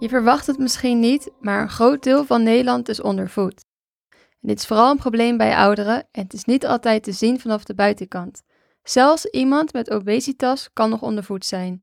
Je 0.00 0.08
verwacht 0.08 0.46
het 0.46 0.58
misschien 0.58 1.00
niet, 1.00 1.30
maar 1.40 1.62
een 1.62 1.70
groot 1.70 2.02
deel 2.02 2.24
van 2.24 2.42
Nederland 2.42 2.88
is 2.88 3.00
ondervoed. 3.00 3.64
En 4.10 4.48
dit 4.48 4.58
is 4.58 4.66
vooral 4.66 4.90
een 4.90 4.96
probleem 4.96 5.36
bij 5.36 5.56
ouderen 5.56 6.08
en 6.10 6.22
het 6.22 6.32
is 6.32 6.44
niet 6.44 6.66
altijd 6.66 7.02
te 7.02 7.12
zien 7.12 7.40
vanaf 7.40 7.64
de 7.64 7.74
buitenkant. 7.74 8.42
Zelfs 8.82 9.24
iemand 9.24 9.72
met 9.72 9.90
obesitas 9.90 10.70
kan 10.72 10.90
nog 10.90 11.02
ondervoed 11.02 11.44
zijn. 11.44 11.82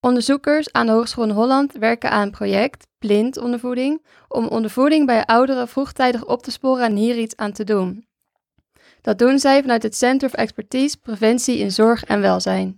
Onderzoekers 0.00 0.72
aan 0.72 0.86
de 0.86 0.92
Hogeschool 0.92 1.24
in 1.24 1.30
Holland 1.30 1.72
werken 1.72 2.10
aan 2.10 2.22
een 2.22 2.30
project, 2.30 2.86
blind 2.98 3.38
ondervoeding, 3.38 4.06
om 4.28 4.46
ondervoeding 4.46 5.06
bij 5.06 5.26
ouderen 5.26 5.68
vroegtijdig 5.68 6.26
op 6.26 6.42
te 6.42 6.50
sporen 6.50 6.84
en 6.84 6.96
hier 6.96 7.18
iets 7.18 7.36
aan 7.36 7.52
te 7.52 7.64
doen. 7.64 8.06
Dat 9.00 9.18
doen 9.18 9.38
zij 9.38 9.60
vanuit 9.60 9.82
het 9.82 9.96
Center 9.96 10.28
of 10.28 10.34
Expertise 10.34 10.98
Preventie 10.98 11.58
in 11.58 11.70
Zorg 11.70 12.04
en 12.04 12.20
Welzijn. 12.20 12.76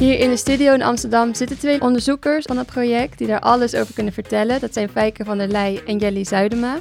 Hier 0.00 0.18
in 0.18 0.30
de 0.30 0.36
studio 0.36 0.74
in 0.74 0.82
Amsterdam 0.82 1.34
zitten 1.34 1.58
twee 1.58 1.80
onderzoekers 1.80 2.44
van 2.44 2.56
het 2.56 2.66
project 2.66 3.18
die 3.18 3.26
daar 3.26 3.40
alles 3.40 3.74
over 3.74 3.94
kunnen 3.94 4.12
vertellen. 4.12 4.60
Dat 4.60 4.72
zijn 4.72 4.88
Fijke 4.88 5.24
van 5.24 5.38
der 5.38 5.48
Leij 5.48 5.82
en 5.86 5.98
Jelly 5.98 6.24
Zuidema. 6.24 6.78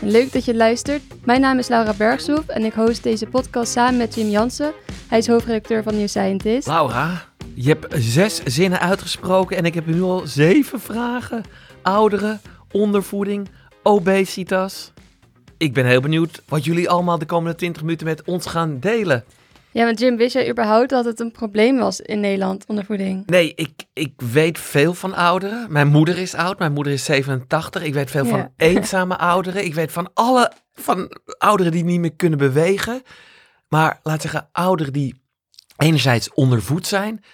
Leuk 0.00 0.32
dat 0.32 0.44
je 0.44 0.54
luistert. 0.54 1.02
Mijn 1.24 1.40
naam 1.40 1.58
is 1.58 1.68
Laura 1.68 1.92
Bergsoef 1.94 2.46
en 2.46 2.64
ik 2.64 2.72
host 2.72 3.02
deze 3.02 3.26
podcast 3.26 3.72
samen 3.72 3.96
met 3.96 4.14
Jim 4.14 4.28
Jansen. 4.28 4.72
Hij 5.08 5.18
is 5.18 5.26
hoofdredacteur 5.26 5.82
van 5.82 5.94
New 5.94 6.08
Scientist. 6.08 6.66
Laura, 6.66 7.24
je 7.54 7.68
hebt 7.68 7.94
zes 7.98 8.42
zinnen 8.44 8.80
uitgesproken 8.80 9.56
en 9.56 9.64
ik 9.64 9.74
heb 9.74 9.86
nu 9.86 10.02
al 10.02 10.22
zeven 10.24 10.80
vragen. 10.80 11.42
Ouderen, 11.82 12.40
ondervoeding, 12.70 13.48
obesitas. 13.82 14.92
Ik 15.56 15.72
ben 15.72 15.86
heel 15.86 16.00
benieuwd 16.00 16.42
wat 16.48 16.64
jullie 16.64 16.90
allemaal 16.90 17.18
de 17.18 17.26
komende 17.26 17.56
20 17.56 17.82
minuten 17.82 18.06
met 18.06 18.22
ons 18.24 18.46
gaan 18.46 18.78
delen. 18.80 19.24
Ja, 19.72 19.84
want 19.84 19.98
Jim, 20.00 20.16
wist 20.16 20.32
jij 20.32 20.50
überhaupt 20.50 20.90
dat 20.90 21.04
het 21.04 21.20
een 21.20 21.30
probleem 21.30 21.78
was 21.78 22.00
in 22.00 22.20
Nederland, 22.20 22.64
ondervoeding? 22.66 23.26
Nee, 23.26 23.52
ik, 23.54 23.70
ik 23.92 24.12
weet 24.32 24.58
veel 24.58 24.94
van 24.94 25.14
ouderen. 25.14 25.72
Mijn 25.72 25.88
moeder 25.88 26.18
is 26.18 26.34
oud, 26.34 26.58
mijn 26.58 26.72
moeder 26.72 26.92
is 26.92 27.04
87. 27.04 27.82
Ik 27.82 27.94
weet 27.94 28.10
veel 28.10 28.24
Ja. 28.24 28.30
van 28.30 28.52
eenzame 28.68 29.18
ouderen. 29.18 29.64
Ik 29.64 29.74
weet 29.74 29.92
van 29.92 30.10
alle, 30.14 30.52
van 30.74 31.10
ouderen 31.38 31.72
die 31.72 31.84
niet 31.84 32.00
meer 32.00 32.14
kunnen 32.14 32.38
bewegen. 32.38 33.02
Maar 33.68 34.00
laat 34.02 34.22
zeggen, 34.22 34.48
ouderen 34.52 34.92
die 34.92 35.20
enerzijds 35.76 36.32
ondervoed 36.32 36.86
zijn 36.86 37.24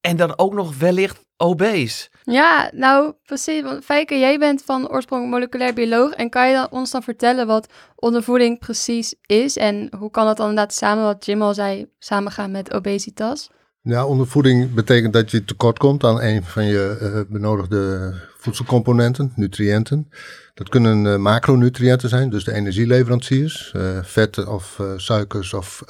en 0.00 0.16
dan 0.16 0.38
ook 0.38 0.54
nog 0.54 0.78
wellicht 0.78 1.24
obese. 1.36 2.08
Ja, 2.24 2.70
nou 2.74 3.12
precies. 3.24 3.62
Want 3.62 3.84
Fijke, 3.84 4.18
jij 4.18 4.38
bent 4.38 4.62
van 4.64 4.90
oorsprong 4.90 5.30
moleculair 5.30 5.74
bioloog. 5.74 6.12
En 6.12 6.30
kan 6.30 6.48
je 6.48 6.54
dan, 6.54 6.70
ons 6.70 6.90
dan 6.90 7.02
vertellen 7.02 7.46
wat 7.46 7.68
ondervoeding 7.96 8.58
precies 8.58 9.14
is? 9.26 9.56
En 9.56 9.88
hoe 9.98 10.10
kan 10.10 10.26
dat 10.26 10.36
dan 10.36 10.48
inderdaad 10.48 10.74
samen, 10.74 11.04
wat 11.04 11.24
Jim 11.24 11.42
al 11.42 11.54
zei, 11.54 11.86
samengaan 11.98 12.50
met 12.50 12.72
obesitas? 12.72 13.50
Ja, 13.84 14.06
ondervoeding 14.06 14.74
betekent 14.74 15.12
dat 15.12 15.30
je 15.30 15.44
tekort 15.44 15.78
komt 15.78 16.04
aan 16.04 16.20
een 16.20 16.44
van 16.44 16.64
je 16.64 16.98
eh, 17.00 17.32
benodigde 17.32 18.14
voedselcomponenten, 18.38 19.32
nutriënten. 19.36 20.08
Dat 20.54 20.68
kunnen 20.68 21.06
eh, 21.06 21.16
macronutriënten 21.18 22.08
zijn, 22.08 22.30
dus 22.30 22.44
de 22.44 22.52
energieleveranciers, 22.52 23.72
eh, 23.72 23.98
vetten 24.02 24.48
of 24.48 24.80
suikers 24.96 25.54
of 25.54 25.82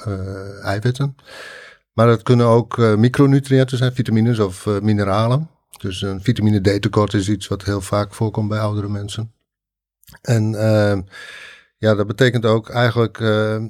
eiwitten. 0.63 1.15
Maar 1.93 2.07
het 2.07 2.23
kunnen 2.23 2.45
ook 2.45 2.77
micronutriënten 2.77 3.77
zijn, 3.77 3.93
vitamines 3.93 4.39
of 4.39 4.65
mineralen. 4.81 5.49
Dus 5.77 6.01
een 6.01 6.21
vitamine 6.21 6.77
D 6.77 6.81
tekort 6.81 7.13
is 7.13 7.29
iets 7.29 7.47
wat 7.47 7.63
heel 7.63 7.81
vaak 7.81 8.13
voorkomt 8.13 8.49
bij 8.49 8.59
oudere 8.59 8.89
mensen. 8.89 9.33
En 10.21 10.55
eh, 10.55 10.99
ja, 11.77 11.95
dat 11.95 12.07
betekent 12.07 12.45
ook 12.45 12.69
eigenlijk 12.69 13.19
eh, 13.19 13.63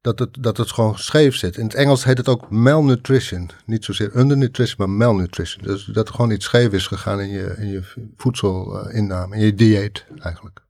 dat 0.00 0.18
het, 0.18 0.36
dat 0.40 0.56
het 0.56 0.70
gewoon 0.70 0.98
scheef 0.98 1.36
zit. 1.36 1.56
In 1.56 1.64
het 1.64 1.74
Engels 1.74 2.04
heet 2.04 2.18
het 2.18 2.28
ook 2.28 2.50
malnutrition. 2.50 3.50
Niet 3.66 3.84
zozeer 3.84 4.16
undernutrition, 4.16 4.76
maar 4.78 4.96
malnutrition. 4.96 5.64
Dus 5.64 5.84
dat 5.84 6.08
er 6.08 6.14
gewoon 6.14 6.30
iets 6.30 6.44
scheef 6.44 6.72
is 6.72 6.86
gegaan 6.86 7.20
in 7.20 7.28
je, 7.28 7.54
in 7.58 7.66
je 7.66 7.82
voedselinname, 8.16 9.36
in 9.36 9.44
je 9.44 9.54
dieet 9.54 10.06
eigenlijk. 10.18 10.60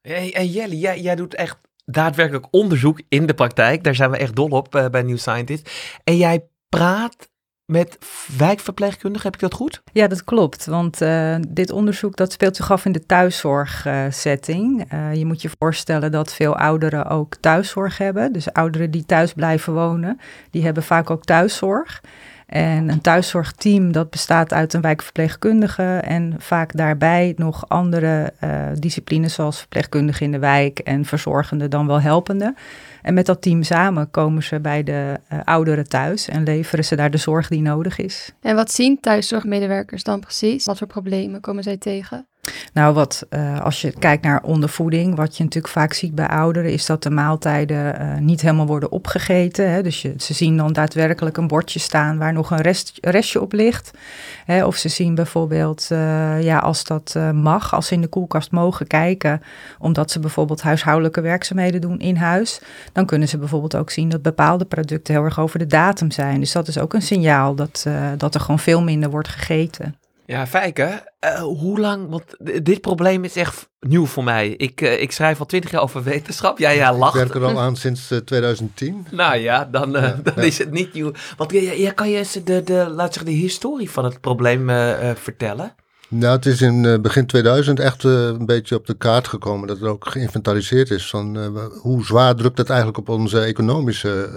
Hey, 0.00 0.34
en 0.34 0.46
Jelly, 0.46 0.76
jij, 0.76 1.00
jij 1.00 1.14
doet 1.14 1.34
echt 1.34 1.58
daadwerkelijk 1.84 2.46
onderzoek 2.50 3.00
in 3.08 3.26
de 3.26 3.34
praktijk. 3.34 3.84
Daar 3.84 3.94
zijn 3.94 4.10
we 4.10 4.16
echt 4.16 4.34
dol 4.36 4.48
op 4.48 4.74
eh, 4.74 4.88
bij 4.88 5.02
New 5.02 5.18
Scientist. 5.18 5.70
En 6.04 6.16
jij 6.16 6.48
praat 6.68 7.30
met 7.70 7.98
wijkverpleegkundigen, 8.38 9.26
heb 9.26 9.34
ik 9.34 9.40
dat 9.40 9.54
goed? 9.54 9.82
Ja, 9.92 10.06
dat 10.06 10.24
klopt. 10.24 10.66
Want 10.66 11.00
eh, 11.00 11.36
dit 11.48 11.70
onderzoek 11.70 12.16
dat 12.16 12.32
speelt 12.32 12.56
zich 12.56 12.70
af 12.70 12.84
in 12.84 12.92
de 12.92 13.06
thuiszorgsetting. 13.06 14.84
Eh, 14.88 15.14
je 15.14 15.26
moet 15.26 15.42
je 15.42 15.50
voorstellen 15.58 16.12
dat 16.12 16.34
veel 16.34 16.56
ouderen 16.56 17.06
ook 17.06 17.34
thuiszorg 17.34 17.98
hebben. 17.98 18.32
Dus 18.32 18.52
ouderen 18.52 18.90
die 18.90 19.06
thuis 19.06 19.32
blijven 19.32 19.72
wonen, 19.72 20.20
die 20.50 20.64
hebben 20.64 20.82
vaak 20.82 21.10
ook 21.10 21.24
thuiszorg. 21.24 22.00
En 22.48 22.88
een 22.88 23.00
thuiszorgteam 23.00 23.92
dat 23.92 24.10
bestaat 24.10 24.52
uit 24.52 24.74
een 24.74 24.80
wijkverpleegkundige 24.80 25.96
en 25.96 26.34
vaak 26.38 26.76
daarbij 26.76 27.32
nog 27.36 27.68
andere 27.68 28.32
eh, 28.38 28.50
disciplines 28.74 29.34
zoals 29.34 29.58
verpleegkundige 29.58 30.24
in 30.24 30.32
de 30.32 30.38
wijk 30.38 30.78
en 30.78 31.04
verzorgende 31.04 31.68
dan 31.68 31.86
wel 31.86 32.00
helpende. 32.00 32.54
En 33.02 33.14
met 33.14 33.26
dat 33.26 33.42
team 33.42 33.62
samen 33.62 34.10
komen 34.10 34.42
ze 34.42 34.60
bij 34.60 34.82
de 34.82 35.20
eh, 35.28 35.38
ouderen 35.44 35.88
thuis 35.88 36.28
en 36.28 36.42
leveren 36.42 36.84
ze 36.84 36.96
daar 36.96 37.10
de 37.10 37.16
zorg 37.16 37.48
die 37.48 37.62
nodig 37.62 37.98
is. 37.98 38.32
En 38.40 38.54
wat 38.54 38.72
zien 38.72 39.00
thuiszorgmedewerkers 39.00 40.02
dan 40.02 40.20
precies? 40.20 40.64
Wat 40.64 40.78
voor 40.78 40.86
problemen 40.86 41.40
komen 41.40 41.62
zij 41.62 41.76
tegen? 41.76 42.26
Nou, 42.72 42.94
wat 42.94 43.26
eh, 43.28 43.60
als 43.60 43.80
je 43.80 43.92
kijkt 43.98 44.22
naar 44.22 44.42
ondervoeding, 44.42 45.16
wat 45.16 45.36
je 45.36 45.44
natuurlijk 45.44 45.72
vaak 45.72 45.92
ziet 45.92 46.14
bij 46.14 46.26
ouderen, 46.26 46.72
is 46.72 46.86
dat 46.86 47.02
de 47.02 47.10
maaltijden 47.10 47.98
eh, 47.98 48.18
niet 48.18 48.40
helemaal 48.40 48.66
worden 48.66 48.92
opgegeten. 48.92 49.70
Hè? 49.70 49.82
Dus 49.82 50.00
ze 50.00 50.34
zien 50.34 50.56
dan 50.56 50.72
daadwerkelijk 50.72 51.36
een 51.36 51.46
bordje 51.46 51.78
staan 51.78 52.18
waar 52.18 52.32
nog 52.32 52.50
een 52.50 52.60
rest, 52.60 52.98
restje 53.00 53.40
op 53.40 53.52
ligt. 53.52 53.90
Hè? 54.44 54.64
Of 54.64 54.76
ze 54.76 54.88
zien 54.88 55.14
bijvoorbeeld, 55.14 55.86
eh, 55.90 56.42
ja, 56.42 56.58
als 56.58 56.84
dat 56.84 57.16
mag, 57.32 57.74
als 57.74 57.86
ze 57.86 57.94
in 57.94 58.00
de 58.00 58.06
koelkast 58.06 58.50
mogen 58.50 58.86
kijken, 58.86 59.42
omdat 59.78 60.10
ze 60.10 60.20
bijvoorbeeld 60.20 60.62
huishoudelijke 60.62 61.20
werkzaamheden 61.20 61.80
doen 61.80 61.98
in 61.98 62.16
huis, 62.16 62.60
dan 62.92 63.06
kunnen 63.06 63.28
ze 63.28 63.38
bijvoorbeeld 63.38 63.76
ook 63.76 63.90
zien 63.90 64.08
dat 64.08 64.22
bepaalde 64.22 64.64
producten 64.64 65.14
heel 65.14 65.24
erg 65.24 65.40
over 65.40 65.58
de 65.58 65.66
datum 65.66 66.10
zijn. 66.10 66.40
Dus 66.40 66.52
dat 66.52 66.68
is 66.68 66.78
ook 66.78 66.94
een 66.94 67.02
signaal 67.02 67.54
dat, 67.54 67.86
dat 68.16 68.34
er 68.34 68.40
gewoon 68.40 68.58
veel 68.58 68.82
minder 68.82 69.10
wordt 69.10 69.28
gegeten. 69.28 69.97
Ja, 70.30 70.46
Fijke, 70.46 71.02
eh, 71.20 71.40
hoe 71.40 71.78
lang, 71.80 72.08
want 72.08 72.24
dit 72.64 72.80
probleem 72.80 73.24
is 73.24 73.36
echt 73.36 73.68
nieuw 73.80 74.06
voor 74.06 74.24
mij. 74.24 74.48
Ik, 74.48 74.80
eh, 74.80 75.00
ik 75.02 75.12
schrijf 75.12 75.40
al 75.40 75.46
twintig 75.46 75.70
jaar 75.70 75.82
over 75.82 76.02
wetenschap. 76.02 76.58
Ja, 76.58 76.70
ja, 76.70 76.90
Ik 76.90 76.96
lacht. 76.96 77.14
werk 77.14 77.34
er 77.34 77.44
al 77.44 77.60
aan 77.60 77.76
sinds 77.76 78.10
eh, 78.10 78.18
2010. 78.18 79.06
Nou 79.10 79.36
ja, 79.36 79.64
dan, 79.64 79.96
eh, 79.96 80.02
Ja, 80.02 80.08
dan 80.24 80.32
ja. 80.36 80.42
is 80.42 80.58
het 80.58 80.70
niet 80.70 80.92
nieuw. 80.92 81.12
Want 81.36 81.52
ja, 81.52 81.72
ja, 81.72 81.90
kan 81.90 82.10
je 82.10 82.16
eens 82.18 82.32
de, 82.32 82.62
de, 82.62 82.86
laat 82.90 83.14
zeggen, 83.14 83.32
de 83.32 83.38
historie 83.38 83.90
van 83.90 84.04
het 84.04 84.20
probleem 84.20 84.70
eh, 84.70 85.10
eh, 85.10 85.16
vertellen? 85.16 85.74
Nou, 86.10 86.36
het 86.36 86.46
is 86.46 86.60
in 86.60 86.84
eh, 86.84 86.98
begin 86.98 87.26
2000 87.26 87.80
echt 87.80 88.04
eh, 88.04 88.12
een 88.12 88.46
beetje 88.46 88.74
op 88.74 88.86
de 88.86 88.94
kaart 88.94 89.28
gekomen 89.28 89.68
dat 89.68 89.80
er 89.80 89.88
ook 89.88 90.08
geïnventariseerd 90.08 90.90
is 90.90 91.10
van 91.10 91.38
eh, 91.38 91.64
hoe 91.80 92.04
zwaar 92.04 92.34
drukt 92.34 92.58
het 92.58 92.68
eigenlijk 92.68 92.98
op 92.98 93.08
onze 93.08 93.40
economische 93.40 94.30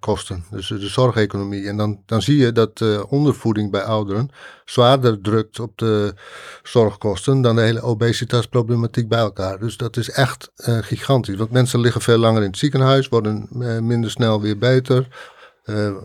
kosten, 0.00 0.44
dus 0.50 0.66
de 0.66 0.88
zorgeconomie. 0.88 1.68
En 1.68 1.76
dan, 1.76 2.02
dan 2.06 2.22
zie 2.22 2.36
je 2.36 2.52
dat 2.52 2.84
ondervoeding 3.08 3.70
bij 3.70 3.82
ouderen 3.82 4.30
zwaarder 4.64 5.20
drukt 5.20 5.60
op 5.60 5.78
de 5.78 6.14
zorgkosten 6.62 7.40
dan 7.40 7.56
de 7.56 7.62
hele 7.62 7.82
obesitasproblematiek 7.82 9.08
bij 9.08 9.18
elkaar. 9.18 9.58
Dus 9.58 9.76
dat 9.76 9.96
is 9.96 10.10
echt 10.10 10.50
gigantisch, 10.64 11.36
want 11.36 11.50
mensen 11.50 11.80
liggen 11.80 12.00
veel 12.00 12.18
langer 12.18 12.42
in 12.42 12.48
het 12.48 12.58
ziekenhuis, 12.58 13.08
worden 13.08 13.48
minder 13.86 14.10
snel 14.10 14.40
weer 14.40 14.58
beter. 14.58 15.08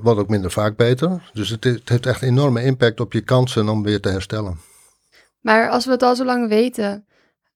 worden 0.01 0.23
ook 0.23 0.29
minder 0.29 0.51
vaak 0.51 0.75
beter. 0.75 1.29
Dus 1.33 1.49
het, 1.49 1.63
het 1.63 1.89
heeft 1.89 2.05
echt 2.05 2.21
enorme 2.21 2.63
impact 2.63 2.99
op 2.99 3.13
je 3.13 3.21
kansen 3.21 3.69
om 3.69 3.83
weer 3.83 3.99
te 4.01 4.09
herstellen. 4.09 4.72
Maar 5.43 5.69
als 5.69 5.85
we 5.85 5.91
het 5.91 6.03
al 6.03 6.15
zo 6.15 6.25
lang 6.25 6.47
weten, 6.49 7.05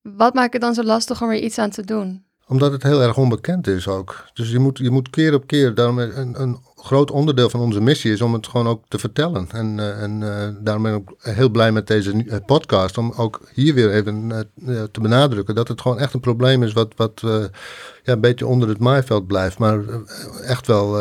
wat 0.01 0.33
maakt 0.33 0.53
het 0.53 0.61
dan 0.61 0.73
zo 0.73 0.83
lastig 0.83 1.21
om 1.21 1.29
er 1.29 1.37
iets 1.37 1.57
aan 1.57 1.69
te 1.69 1.85
doen? 1.85 2.25
Omdat 2.47 2.71
het 2.71 2.83
heel 2.83 3.01
erg 3.01 3.17
onbekend 3.17 3.67
is 3.67 3.87
ook. 3.87 4.25
Dus 4.33 4.51
je 4.51 4.59
moet, 4.59 4.77
je 4.77 4.89
moet 4.89 5.09
keer 5.09 5.33
op 5.33 5.47
keer, 5.47 5.73
daarom 5.73 5.99
een, 5.99 6.41
een 6.41 6.57
groot 6.75 7.11
onderdeel 7.11 7.49
van 7.49 7.59
onze 7.59 7.81
missie 7.81 8.11
is 8.11 8.21
om 8.21 8.33
het 8.33 8.47
gewoon 8.47 8.67
ook 8.67 8.83
te 8.87 8.97
vertellen. 8.97 9.47
En, 9.51 9.79
eh, 9.79 10.01
en 10.01 10.23
eh, 10.23 10.47
daarom 10.59 10.83
ben 10.83 10.93
ik 10.93 10.97
ook 10.97 11.15
heel 11.19 11.49
blij 11.49 11.71
met 11.71 11.87
deze 11.87 12.11
eh, 12.11 12.37
podcast, 12.45 12.97
om 12.97 13.13
ook 13.17 13.41
hier 13.53 13.73
weer 13.73 13.91
even 13.91 14.29
te 14.91 15.01
benadrukken 15.01 15.55
dat 15.55 15.67
het 15.67 15.81
gewoon 15.81 15.99
echt 15.99 16.13
een 16.13 16.19
probleem 16.19 16.63
is 16.63 16.73
wat, 16.73 16.93
wat 16.95 17.21
ja, 18.03 18.13
een 18.13 18.21
beetje 18.21 18.47
onder 18.47 18.69
het 18.69 18.79
maaiveld 18.79 19.27
blijft, 19.27 19.57
maar 19.57 19.79
echt 20.43 20.67
wel, 20.67 20.91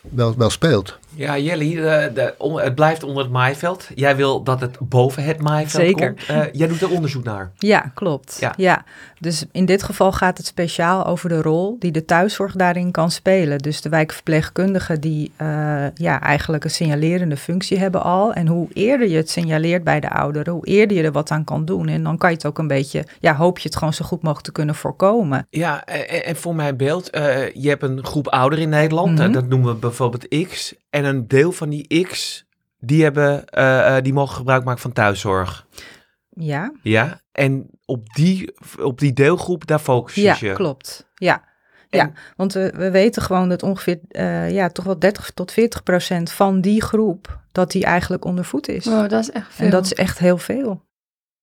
wel, 0.00 0.34
wel 0.36 0.50
speelt. 0.50 0.98
Ja, 1.14 1.38
Jelly, 1.38 1.74
de, 1.74 2.10
de, 2.14 2.34
on- 2.38 2.60
het 2.60 2.74
blijft 2.74 3.02
onder 3.02 3.22
het 3.22 3.32
maaiveld. 3.32 3.88
Jij 3.94 4.16
wil 4.16 4.42
dat 4.42 4.60
het 4.60 4.76
boven 4.80 5.22
het 5.24 5.40
maaiveld 5.42 5.82
Zeker. 5.82 6.06
komt. 6.06 6.26
Eh, 6.28 6.42
jij 6.52 6.68
doet 6.68 6.80
er 6.80 6.90
onderzoek 6.90 7.24
naar. 7.24 7.50
Ja, 7.56 7.90
klopt. 7.94 8.36
Ja. 8.40 8.54
Ja. 8.56 8.84
dus 9.18 9.44
in 9.52 9.64
dit 9.64 9.82
geval 9.82 10.12
gaat 10.12 10.36
het 10.38 10.46
speciaal 10.46 11.06
over 11.06 11.28
de 11.28 11.42
rol 11.42 11.76
die 11.78 11.92
de 11.92 12.04
thuiszorg 12.04 12.52
daarin 12.56 12.90
kan 12.90 13.10
spelen. 13.10 13.58
Dus 13.58 13.80
de 13.80 13.88
wijkverpleegkundigen 13.88 15.00
die 15.00 15.32
eh, 15.36 15.46
ja, 15.94 16.20
eigenlijk 16.20 16.64
een 16.64 16.70
signalerende 16.70 17.36
functie 17.36 17.78
hebben 17.78 18.02
al. 18.02 18.32
En 18.32 18.46
hoe 18.46 18.68
eerder 18.72 19.08
je 19.08 19.16
het 19.16 19.30
signaleert 19.30 19.84
bij 19.84 20.00
de 20.00 20.10
ouderen, 20.10 20.52
hoe 20.52 20.66
eerder 20.66 20.96
je 20.96 21.02
er 21.02 21.12
wat 21.12 21.30
aan 21.30 21.44
kan 21.44 21.64
doen. 21.64 21.88
En 21.88 22.02
dan 22.02 22.18
kan 22.18 22.30
je 22.30 22.36
het 22.36 22.46
ook 22.46 22.58
een 22.58 22.66
beetje, 22.68 23.04
ja, 23.20 23.34
hoop 23.34 23.58
je 23.58 23.68
het 23.68 23.76
gewoon 23.76 23.92
zo 23.94 24.04
goed 24.04 24.22
mogelijk 24.22 24.46
te 24.46 24.52
kunnen 24.52 24.74
voorkomen. 24.74 25.46
Ja, 25.50 25.84
en, 25.84 26.24
en 26.24 26.36
voor 26.36 26.54
mijn 26.54 26.76
beeld, 26.76 27.10
eh, 27.10 27.50
je 27.54 27.68
hebt 27.68 27.82
een 27.82 28.04
groep 28.04 28.28
ouderen 28.28 28.64
in 28.64 28.70
Nederland, 28.70 29.20
eh, 29.20 29.32
dat 29.32 29.48
noemen 29.48 29.72
we 29.72 29.78
bijvoorbeeld 29.78 30.28
X. 30.48 30.74
en 30.98 31.04
een 31.04 31.28
deel 31.28 31.52
van 31.52 31.68
die 31.68 32.04
X, 32.06 32.44
die, 32.78 33.02
hebben, 33.02 33.46
eh, 33.46 33.96
eh, 33.96 34.02
die 34.04 34.12
mogen 34.12 34.36
gebruik 34.36 34.64
maken 34.64 34.80
van 34.80 34.92
thuiszorg. 34.92 35.66
Ja, 36.30 36.72
Ja, 36.82 37.20
en 37.32 37.70
op 37.84 38.06
die, 38.14 38.54
op 38.80 38.98
die 38.98 39.12
deelgroep, 39.12 39.66
daar 39.66 39.78
focus 39.78 40.14
je 40.14 40.20
ja 40.22 40.34
klopt. 40.54 41.08
Ja. 41.14 41.44
En- 41.90 41.98
ja, 41.98 42.12
want 42.36 42.52
we, 42.52 42.72
we 42.76 42.90
weten 42.90 43.22
gewoon 43.22 43.48
dat 43.48 43.62
ongeveer 43.62 43.98
eh, 44.08 44.50
ja, 44.50 44.68
toch 44.68 44.84
wel 44.84 44.98
30 44.98 45.30
tot 45.30 45.52
40 45.52 45.82
procent 45.82 46.30
van 46.32 46.60
die 46.60 46.82
groep, 46.82 47.40
dat 47.52 47.70
die 47.70 47.84
eigenlijk 47.84 48.24
ondervoed 48.24 48.68
is. 48.68 48.84
Wow, 48.84 49.08
dat 49.08 49.20
is 49.22 49.30
echt 49.30 49.54
veel. 49.54 49.64
en 49.64 49.70
dat 49.70 49.84
is 49.84 49.94
echt 49.94 50.18
heel 50.18 50.38
veel. 50.38 50.86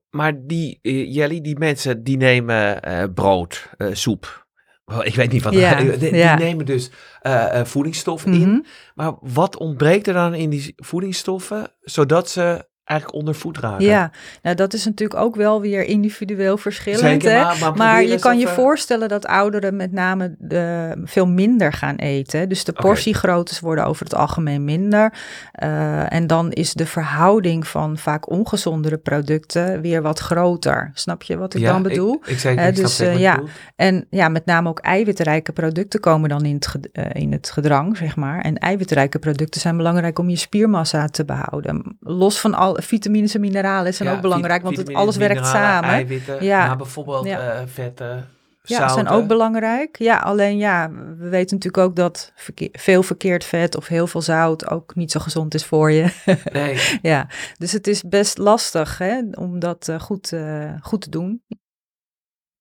Maar 0.10 0.34
die, 0.46 0.80
eh, 0.81 1.13
Jelly, 1.13 1.42
die 1.42 1.58
mensen, 1.60 2.04
die 2.04 2.18
nemen 2.18 2.81
eh, 2.81 3.04
brood, 3.13 3.69
eh, 3.78 3.88
soep. 3.94 4.45
Wel, 4.86 5.06
Ik 5.06 5.16
weet 5.16 5.32
niet 5.32 5.44
wat. 5.44 5.54
Ja, 5.54 5.76
die, 6.00 6.16
ja. 6.16 6.36
nemen 6.38 6.66
dus 6.66 6.92
eh, 7.22 7.60
eh, 7.60 7.66
voedingsstoffen 7.66 8.32
Mhm. 8.32 8.42
in. 8.42 8.66
Maar 8.96 9.14
wat 9.22 9.58
ontbreekt 9.58 10.08
er 10.08 10.14
dan 10.14 10.34
in 10.34 10.50
die 10.50 10.74
voedingsstoffen, 10.76 11.68
zodat 11.82 12.30
ze 12.30 12.68
eigenlijk 12.86 13.20
ondervoed 13.20 13.58
raken? 13.58 13.86
Ja, 13.86 14.12
nou 14.42 14.56
dat 14.56 14.74
is 14.74 14.86
natuurlijk 14.86 15.20
ook 15.20 15.36
wel 15.36 15.62
weer 15.62 15.84
individueel 15.84 16.58
verschillend. 16.58 17.00
Zeker, 17.02 17.32
hè? 17.32 17.36
maar- 17.36 17.46
maar 17.46 17.58
probeer 17.58 17.78
maar 17.78 18.04
je 18.04 18.20
kan 18.20 18.38
je 18.38 18.44
even- 18.44 18.56
voorstellen 18.56 19.10
dat 19.10 19.26
ouderen 19.26 19.76
met 19.76 19.92
name 19.92 20.36
eh, 20.50 20.92
veel 21.04 21.28
minder 21.28 21.74
gaan 21.74 21.96
eten. 21.96 22.50
Dus 22.50 22.64
de 22.64 22.74
portiegroottes 22.74 23.60
worden 23.60 23.86
over 23.86 24.04
het 24.04 24.16
algemeen 24.16 24.64
minder. 24.64 25.14
Eh, 25.52 26.14
en 26.14 26.28
dan 26.28 26.52
is 26.52 26.74
de 26.74 26.86
verhouding 26.86 27.68
van 27.68 27.98
vaak 27.98 28.30
ongezondere 28.30 28.98
producten 28.98 29.82
weer 29.82 30.02
wat 30.02 30.20
groter. 30.20 30.92
Snap 30.94 31.24
je 31.24 31.38
wat 31.38 31.54
ik 31.54 31.62
Ja, 31.62 31.72
dan 31.72 31.84
bedoel? 31.84 32.14
Ik, 32.16 32.28
ik, 32.28 32.40
zeker, 32.40 32.62
Hè, 32.64 32.70
ik 32.70 32.76
dus, 32.76 33.00
eh, 33.00 33.20
ja. 33.20 33.40
En 33.76 34.06
ja, 34.10 34.30
met 34.30 34.46
name 34.46 34.70
ook 34.70 34.80
eiwitrijke 34.80 35.52
producten 35.52 36.00
komen 36.00 36.30
dan 36.30 36.46
in 36.46 36.56
het, 36.56 36.90
eh, 36.92 37.06
in 37.22 37.32
het 37.32 37.50
gedrang, 37.50 37.98
zeg 37.98 38.16
maar. 38.16 38.42
En 38.42 38.58
eiwitrijke 38.58 39.20
producten 39.20 39.62
zijn 39.62 39.78
belangrijk 39.78 40.20
om 40.20 40.30
je 40.30 40.36
spiermassa 40.36 41.08
te 41.08 41.26
behouden. 41.26 41.98
Los 42.00 42.40
van 42.40 42.54
al 42.54 42.75
vitamines 42.83 43.36
en 43.36 43.42
mineralen 43.42 43.94
zijn 43.94 44.10
Ja, 44.10 44.16
ook 44.16 44.22
belangrijk, 44.22 44.62
want 44.63 44.77
het, 44.77 44.94
alles 44.94 45.16
werkt 45.18 45.45
samen. 45.48 45.89
Eiwitten, 45.89 46.44
Ja. 46.44 46.68
maar 46.68 46.77
bijvoorbeeld 46.77 47.25
Ja. 47.25 47.51
eh, 47.54 47.62
vetten, 47.66 48.27
Ja, 48.63 48.77
zouten. 48.77 48.95
zijn 49.06 49.07
ook 49.22 49.27
belangrijk. 49.27 49.98
Ja, 50.00 50.18
alleen 50.18 50.57
ja, 50.57 50.92
we 51.18 51.30
weten 51.30 51.56
natuurlijk 51.56 51.83
ook 51.83 51.95
dat 51.95 52.31
verkeer- 52.36 52.69
veel 52.72 53.04
verkeerd 53.04 53.44
vet 53.44 53.75
of 53.77 53.88
heel 53.88 54.07
veel 54.07 54.22
zout 54.22 54.69
ook 54.69 54.95
niet 54.95 55.12
zo 55.12 55.19
gezond 55.19 55.54
is 55.54 55.66
voor 55.66 55.92
je. 55.92 56.12
Nee, 56.54 56.77
ja, 57.12 57.27
dus 57.57 57.72
het 57.72 57.88
is 57.88 58.04
best 58.04 58.38
lastig 58.38 58.98
hè, 58.98 59.22
om 59.39 59.60
dat 59.60 59.88
eh, 59.88 60.00
goed, 60.00 60.31
eh, 60.33 60.74
goed 60.81 61.01
te 61.01 61.10
doen. 61.10 61.44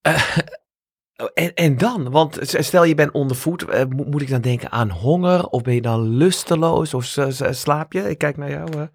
en, 1.34 1.55
en 1.55 1.76
dan? 1.78 2.11
Want 2.11 2.38
stel 2.43 2.84
je 2.84 2.94
bent 2.94 3.11
ondervoed, 3.12 3.66
mo- 3.88 4.05
moet 4.05 4.22
ik 4.22 4.28
dan 4.31 4.40
denken 4.40 4.70
aan 4.72 4.90
honger? 4.90 5.46
Of 5.46 5.62
ben 5.62 5.75
je 5.75 5.81
dan 5.82 6.08
lusteloos? 6.08 6.94
Of 6.94 7.05
slaap 7.50 7.93
je? 7.93 8.11
Ik 8.11 8.19
kijk 8.19 8.37
naar 8.37 8.50
jou. 8.50 8.88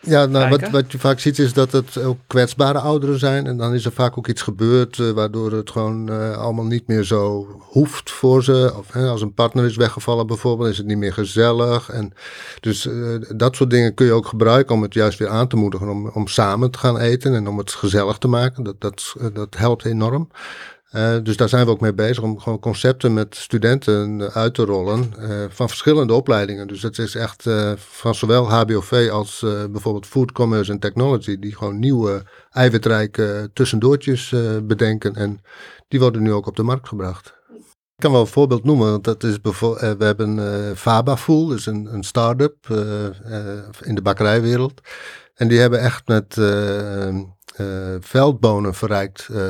Ja, 0.00 0.26
nou, 0.26 0.48
wat, 0.48 0.70
wat 0.70 0.92
je 0.92 0.98
vaak 0.98 1.20
ziet 1.20 1.38
is 1.38 1.52
dat 1.52 1.72
het 1.72 2.02
ook 2.02 2.18
kwetsbare 2.26 2.78
ouderen 2.78 3.18
zijn. 3.18 3.46
En 3.46 3.56
dan 3.56 3.74
is 3.74 3.84
er 3.84 3.92
vaak 3.92 4.18
ook 4.18 4.28
iets 4.28 4.42
gebeurd 4.42 4.98
eh, 4.98 5.10
waardoor 5.10 5.52
het 5.52 5.70
gewoon 5.70 6.08
eh, 6.08 6.36
allemaal 6.36 6.64
niet 6.64 6.86
meer 6.86 7.04
zo 7.04 7.46
hoeft 7.60 8.10
voor 8.10 8.44
ze. 8.44 8.72
Of 8.78 8.92
hè, 8.92 9.08
als 9.08 9.22
een 9.22 9.34
partner 9.34 9.64
is 9.64 9.76
weggevallen 9.76 10.26
bijvoorbeeld, 10.26 10.70
is 10.70 10.78
het 10.78 10.86
niet 10.86 10.98
meer 10.98 11.12
gezellig. 11.12 11.90
En 11.90 12.12
dus 12.60 12.86
eh, 12.86 12.94
dat 13.36 13.56
soort 13.56 13.70
dingen 13.70 13.94
kun 13.94 14.06
je 14.06 14.12
ook 14.12 14.26
gebruiken 14.26 14.74
om 14.74 14.82
het 14.82 14.94
juist 14.94 15.18
weer 15.18 15.28
aan 15.28 15.48
te 15.48 15.56
moedigen. 15.56 15.88
Om, 15.88 16.08
om 16.08 16.26
samen 16.26 16.70
te 16.70 16.78
gaan 16.78 16.98
eten 16.98 17.34
en 17.34 17.48
om 17.48 17.58
het 17.58 17.70
gezellig 17.70 18.18
te 18.18 18.28
maken. 18.28 18.64
Dat, 18.64 18.80
dat, 18.80 19.14
dat 19.32 19.56
helpt 19.56 19.84
enorm. 19.84 20.28
Eh, 20.88 21.16
dus 21.22 21.36
daar 21.36 21.48
zijn 21.48 21.64
we 21.64 21.70
ook 21.70 21.80
mee 21.80 21.94
bezig 21.94 22.22
om 22.22 22.38
gewoon 22.38 22.58
concepten 22.58 23.14
met 23.14 23.36
studenten 23.36 24.20
eh, 24.20 24.36
uit 24.36 24.54
te 24.54 24.64
rollen 24.64 25.12
eh, 25.18 25.44
van 25.48 25.68
verschillende 25.68 26.14
opleidingen. 26.14 26.66
Dus 26.66 26.82
het 26.82 26.98
is 26.98 27.14
echt 27.14 27.46
van 27.76 28.14
zowel 28.14 28.50
HBOV 28.50 29.08
als 29.12 29.44
bijvoorbeeld 29.70 30.06
Food 30.06 30.32
Commerce 30.32 30.72
en 30.72 30.78
Technology, 30.78 31.38
die 31.38 31.56
gewoon 31.56 31.78
nieuwe 31.78 32.22
eiwitrijke 32.50 33.50
tussendoortjes 33.52 34.34
bedenken. 34.62 35.14
En 35.14 35.40
die 35.88 36.00
worden 36.00 36.22
nu 36.22 36.32
ook 36.32 36.46
op 36.46 36.56
de 36.56 36.62
markt 36.62 36.88
gebracht. 36.88 37.36
Ik 37.94 38.04
kan 38.04 38.12
wel 38.12 38.20
een 38.20 38.26
voorbeeld 38.26 38.64
noemen, 38.64 38.90
want 38.90 39.04
dat 39.04 39.22
is 39.22 39.40
bijvoorbeeld, 39.40 39.98
we 39.98 40.04
hebben 40.04 40.38
eh 40.38 40.76
Faba 40.76 41.16
Fool, 41.16 41.46
dus 41.46 41.66
een, 41.66 41.94
een 41.94 42.02
start-up 42.02 42.56
in 43.82 43.94
de 43.94 44.02
bakkerijwereld. 44.02 44.80
En 45.34 45.48
die 45.48 45.58
hebben 45.58 45.80
echt 45.80 46.08
met 46.08 46.36
eh, 47.58 47.94
eh, 47.94 48.00
veldbonen 48.00 48.74
verrijkt 48.74 49.28
eh, 49.32 49.40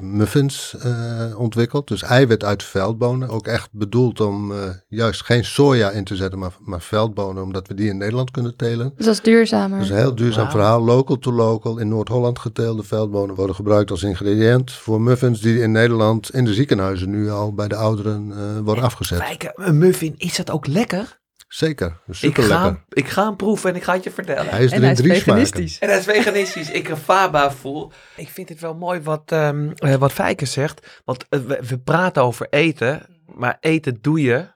muffins 0.00 0.76
eh, 0.82 1.38
ontwikkeld. 1.38 1.88
Dus 1.88 2.02
eiwit 2.02 2.44
uit 2.44 2.62
veldbonen. 2.62 3.28
Ook 3.28 3.46
echt 3.46 3.68
bedoeld 3.72 4.20
om 4.20 4.52
eh, 4.52 4.58
juist 4.88 5.24
geen 5.24 5.44
soja 5.44 5.90
in 5.90 6.04
te 6.04 6.16
zetten, 6.16 6.38
maar, 6.38 6.56
maar 6.60 6.80
veldbonen. 6.80 7.42
Omdat 7.42 7.68
we 7.68 7.74
die 7.74 7.88
in 7.88 7.96
Nederland 7.96 8.30
kunnen 8.30 8.56
telen. 8.56 8.92
Dus 8.96 9.06
dat 9.06 9.14
is 9.14 9.20
duurzamer. 9.22 9.78
Dat 9.78 9.86
is 9.86 9.92
een 9.92 9.96
heel 9.96 10.14
duurzaam 10.14 10.50
verhaal. 10.50 10.82
Local 10.82 11.18
to 11.18 11.32
local. 11.32 11.78
In 11.78 11.88
Noord-Holland 11.88 12.38
geteelde 12.38 12.82
veldbonen 12.82 13.34
worden 13.34 13.56
gebruikt 13.56 13.90
als 13.90 14.02
ingrediënt 14.02 14.72
voor 14.72 15.00
muffins 15.00 15.40
die 15.40 15.60
in 15.60 15.72
Nederland 15.72 16.34
in 16.34 16.44
de 16.44 16.54
ziekenhuizen 16.54 17.10
nu 17.10 17.30
al 17.30 17.54
bij 17.54 17.68
de 17.68 17.76
ouderen 17.76 18.32
eh, 18.32 18.58
worden 18.64 18.84
afgezet. 18.84 19.18
Kijk, 19.18 19.52
een 19.54 19.78
muffin, 19.78 20.14
is 20.16 20.36
dat 20.36 20.50
ook 20.50 20.66
lekker? 20.66 21.20
Zeker. 21.52 22.00
Ik 22.06 22.14
Super 22.14 22.42
ga, 22.42 22.48
lekker. 22.48 22.66
hem- 22.66 22.84
ik 22.88 23.08
ga 23.08 23.24
hem 23.24 23.36
proeven 23.36 23.70
en 23.70 23.76
ik 23.76 23.82
ga 23.82 23.92
het 23.92 24.04
je 24.04 24.10
vertellen. 24.10 24.50
Hij 24.50 24.64
is 24.64 24.72
en 24.72 24.82
hij 24.82 24.90
is 24.92 24.96
drie 24.98 25.08
smaken. 25.14 25.24
veganistisch. 25.24 25.78
En 25.78 25.88
dat 25.88 25.98
is 25.98 26.04
veganistisch. 26.04 26.70
Ik 26.70 26.88
een 26.88 26.96
Faba 26.96 27.50
voel. 27.52 27.92
Ik 28.16 28.28
vind 28.28 28.48
het 28.48 28.60
wel 28.60 28.74
mooi 28.74 29.00
wat, 29.00 29.22
ehm 29.32 29.70
eh, 29.74 29.94
wat 29.94 30.12
Fijke 30.12 30.46
zegt. 30.46 31.00
Want 31.04 31.26
eh, 31.28 31.40
we, 31.40 31.62
we 31.68 31.78
praten 31.78 32.22
over 32.22 32.46
eten. 32.50 33.06
Maar 33.34 33.56
eten 33.60 33.98
doe 34.00 34.20
je. 34.22 34.50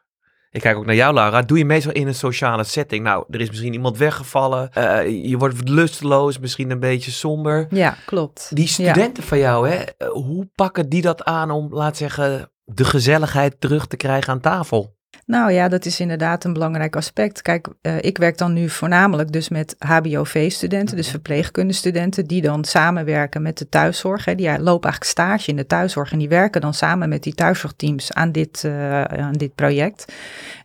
Ik 0.51 0.61
kijk 0.63 0.77
ook 0.77 0.87
naar 0.87 0.95
jou, 0.95 1.15
Laura. 1.15 1.43
Doe 1.43 1.59
je 1.59 1.65
meestal 1.65 1.93
in 1.93 2.07
een 2.07 2.15
sociale 2.15 2.65
setting. 2.65 3.05
Nou, 3.05 3.25
er 3.31 3.41
is 3.41 3.49
misschien 3.49 3.73
iemand 3.73 3.97
weggevallen. 3.99 4.73
eh, 4.73 5.25
je 5.29 5.37
wordt 5.39 5.69
lusteloos, 5.69 6.39
misschien 6.39 6.71
een 6.71 6.81
beetje 6.81 7.11
somber. 7.11 7.67
Ja, 7.71 7.97
klopt. 8.07 8.49
Die 8.55 8.65
Ja. 8.65 8.71
studenten 8.71 9.23
van 9.23 9.39
jou, 9.39 9.69
hè, 9.69 9.85
hoe 10.09 10.49
pakken 10.55 10.89
die 10.89 11.03
dat 11.03 11.25
aan 11.25 11.51
om, 11.51 11.75
laat 11.75 11.97
zeggen, 11.97 12.51
de 12.65 12.85
gezelligheid 12.85 13.61
terug 13.61 13.87
te 13.87 13.97
krijgen 13.97 14.33
aan 14.33 14.41
tafel? 14.41 14.96
Nou 15.27 15.53
ja, 15.53 15.69
dat 15.69 15.85
is 15.85 16.01
inderdaad 16.01 16.45
een 16.45 16.53
belangrijk 16.53 16.97
aspect. 16.97 17.43
Kijk, 17.43 17.69
eh, 17.81 18.03
ik 18.03 18.19
werk 18.19 18.39
dan 18.39 18.53
nu 18.53 18.69
voornamelijk 18.69 19.33
dus 19.33 19.49
met 19.49 19.77
HBOV-studenten, 19.79 20.97
dus 20.97 21.11
verpleegkundestudenten, 21.11 22.27
die 22.27 22.43
dan 22.43 22.65
samenwerken 22.65 23.43
met 23.43 23.59
de 23.59 23.69
thuiszorg. 23.69 24.25
Hè. 24.25 24.35
Die 24.35 24.47
lopen 24.47 24.91
eigenlijk 24.91 25.05
stage 25.05 25.51
in 25.51 25.57
de 25.57 25.67
thuiszorg 25.67 26.13
en 26.13 26.19
die 26.19 26.29
werken 26.29 26.61
dan 26.61 26.75
samen 26.75 27.09
met 27.09 27.23
die 27.23 27.35
thuiszorgteams 27.35 28.13
aan 28.13 28.33
dit, 28.33 28.65
eh, 28.65 29.03
aan 29.03 29.33
dit 29.33 29.55
project. 29.55 30.13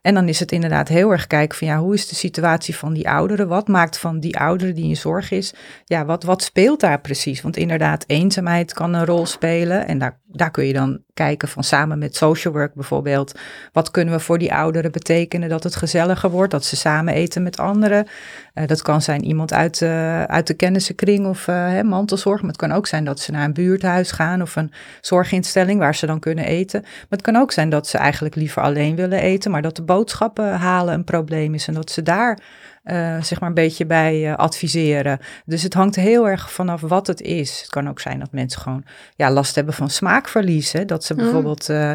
En 0.01 0.13
dan 0.13 0.27
is 0.27 0.39
het 0.39 0.51
inderdaad 0.51 0.87
heel 0.87 1.11
erg 1.11 1.27
kijken 1.27 1.57
van 1.57 1.67
ja, 1.67 1.77
hoe 1.77 1.93
is 1.93 2.07
de 2.07 2.15
situatie 2.15 2.75
van 2.75 2.93
die 2.93 3.09
ouderen? 3.09 3.47
Wat 3.47 3.67
maakt 3.67 3.97
van 3.97 4.19
die 4.19 4.37
ouderen 4.37 4.75
die 4.75 4.89
in 4.89 4.97
zorg 4.97 5.31
is? 5.31 5.53
Ja, 5.85 6.05
wat, 6.05 6.23
wat 6.23 6.43
speelt 6.43 6.79
daar 6.79 7.01
precies? 7.01 7.41
Want 7.41 7.57
inderdaad, 7.57 8.03
eenzaamheid 8.07 8.73
kan 8.73 8.93
een 8.93 9.05
rol 9.05 9.25
spelen. 9.25 9.87
En 9.87 9.97
daar, 9.97 10.19
daar 10.31 10.51
kun 10.51 10.65
je 10.65 10.73
dan 10.73 10.99
kijken 11.13 11.47
van 11.47 11.63
samen 11.63 11.99
met 11.99 12.15
social 12.15 12.53
work 12.53 12.73
bijvoorbeeld. 12.73 13.39
Wat 13.73 13.91
kunnen 13.91 14.13
we 14.13 14.19
voor 14.19 14.37
die 14.37 14.53
ouderen 14.53 14.91
betekenen 14.91 15.49
dat 15.49 15.63
het 15.63 15.75
gezelliger 15.75 16.29
wordt? 16.29 16.51
Dat 16.51 16.65
ze 16.65 16.75
samen 16.75 17.13
eten 17.13 17.43
met 17.43 17.59
anderen. 17.59 18.07
Eh, 18.53 18.67
dat 18.67 18.81
kan 18.81 19.01
zijn 19.01 19.23
iemand 19.23 19.53
uit, 19.53 19.81
eh, 19.81 20.23
uit 20.23 20.47
de 20.47 20.53
kennissenkring 20.53 21.27
of 21.27 21.47
eh, 21.47 21.55
hè, 21.55 21.83
mantelzorg. 21.83 22.41
Maar 22.41 22.49
het 22.49 22.59
kan 22.59 22.71
ook 22.71 22.87
zijn 22.87 23.05
dat 23.05 23.19
ze 23.19 23.31
naar 23.31 23.45
een 23.45 23.53
buurthuis 23.53 24.11
gaan 24.11 24.41
of 24.41 24.55
een 24.55 24.71
zorginstelling 25.01 25.79
waar 25.79 25.95
ze 25.95 26.05
dan 26.05 26.19
kunnen 26.19 26.45
eten. 26.45 26.81
Maar 26.81 27.05
het 27.09 27.21
kan 27.21 27.35
ook 27.35 27.51
zijn 27.51 27.69
dat 27.69 27.87
ze 27.87 27.97
eigenlijk 27.97 28.35
liever 28.35 28.61
alleen 28.61 28.95
willen 28.95 29.19
eten, 29.19 29.51
maar 29.51 29.61
dat 29.61 29.75
de 29.75 29.83
boodschappen 29.83 30.53
halen 30.53 30.93
een 30.93 31.03
probleem 31.03 31.53
is 31.53 31.67
en 31.67 31.73
dat 31.73 31.91
ze 31.91 32.01
daar 32.01 32.39
eh, 32.83 33.21
zeg 33.21 33.39
maar 33.39 33.49
een 33.49 33.55
beetje 33.55 33.85
bij 33.85 34.29
eh, 34.29 34.35
adviseren. 34.35 35.19
Dus 35.45 35.63
het 35.63 35.73
hangt 35.73 35.95
heel 35.95 36.27
erg 36.27 36.51
vanaf 36.51 36.81
wat 36.81 37.07
het 37.07 37.21
is. 37.21 37.59
Het 37.59 37.69
kan 37.69 37.89
ook 37.89 37.99
zijn 37.99 38.19
dat 38.19 38.31
mensen 38.31 38.61
gewoon 38.61 38.83
ja, 39.15 39.31
last 39.31 39.55
hebben 39.55 39.73
van 39.73 39.89
smaakverlies. 39.89 40.71
Hè? 40.71 40.85
Dat 40.85 41.03
ze 41.03 41.13
Mm. 41.13 41.19
bijvoorbeeld 41.19 41.69
eh, 41.69 41.91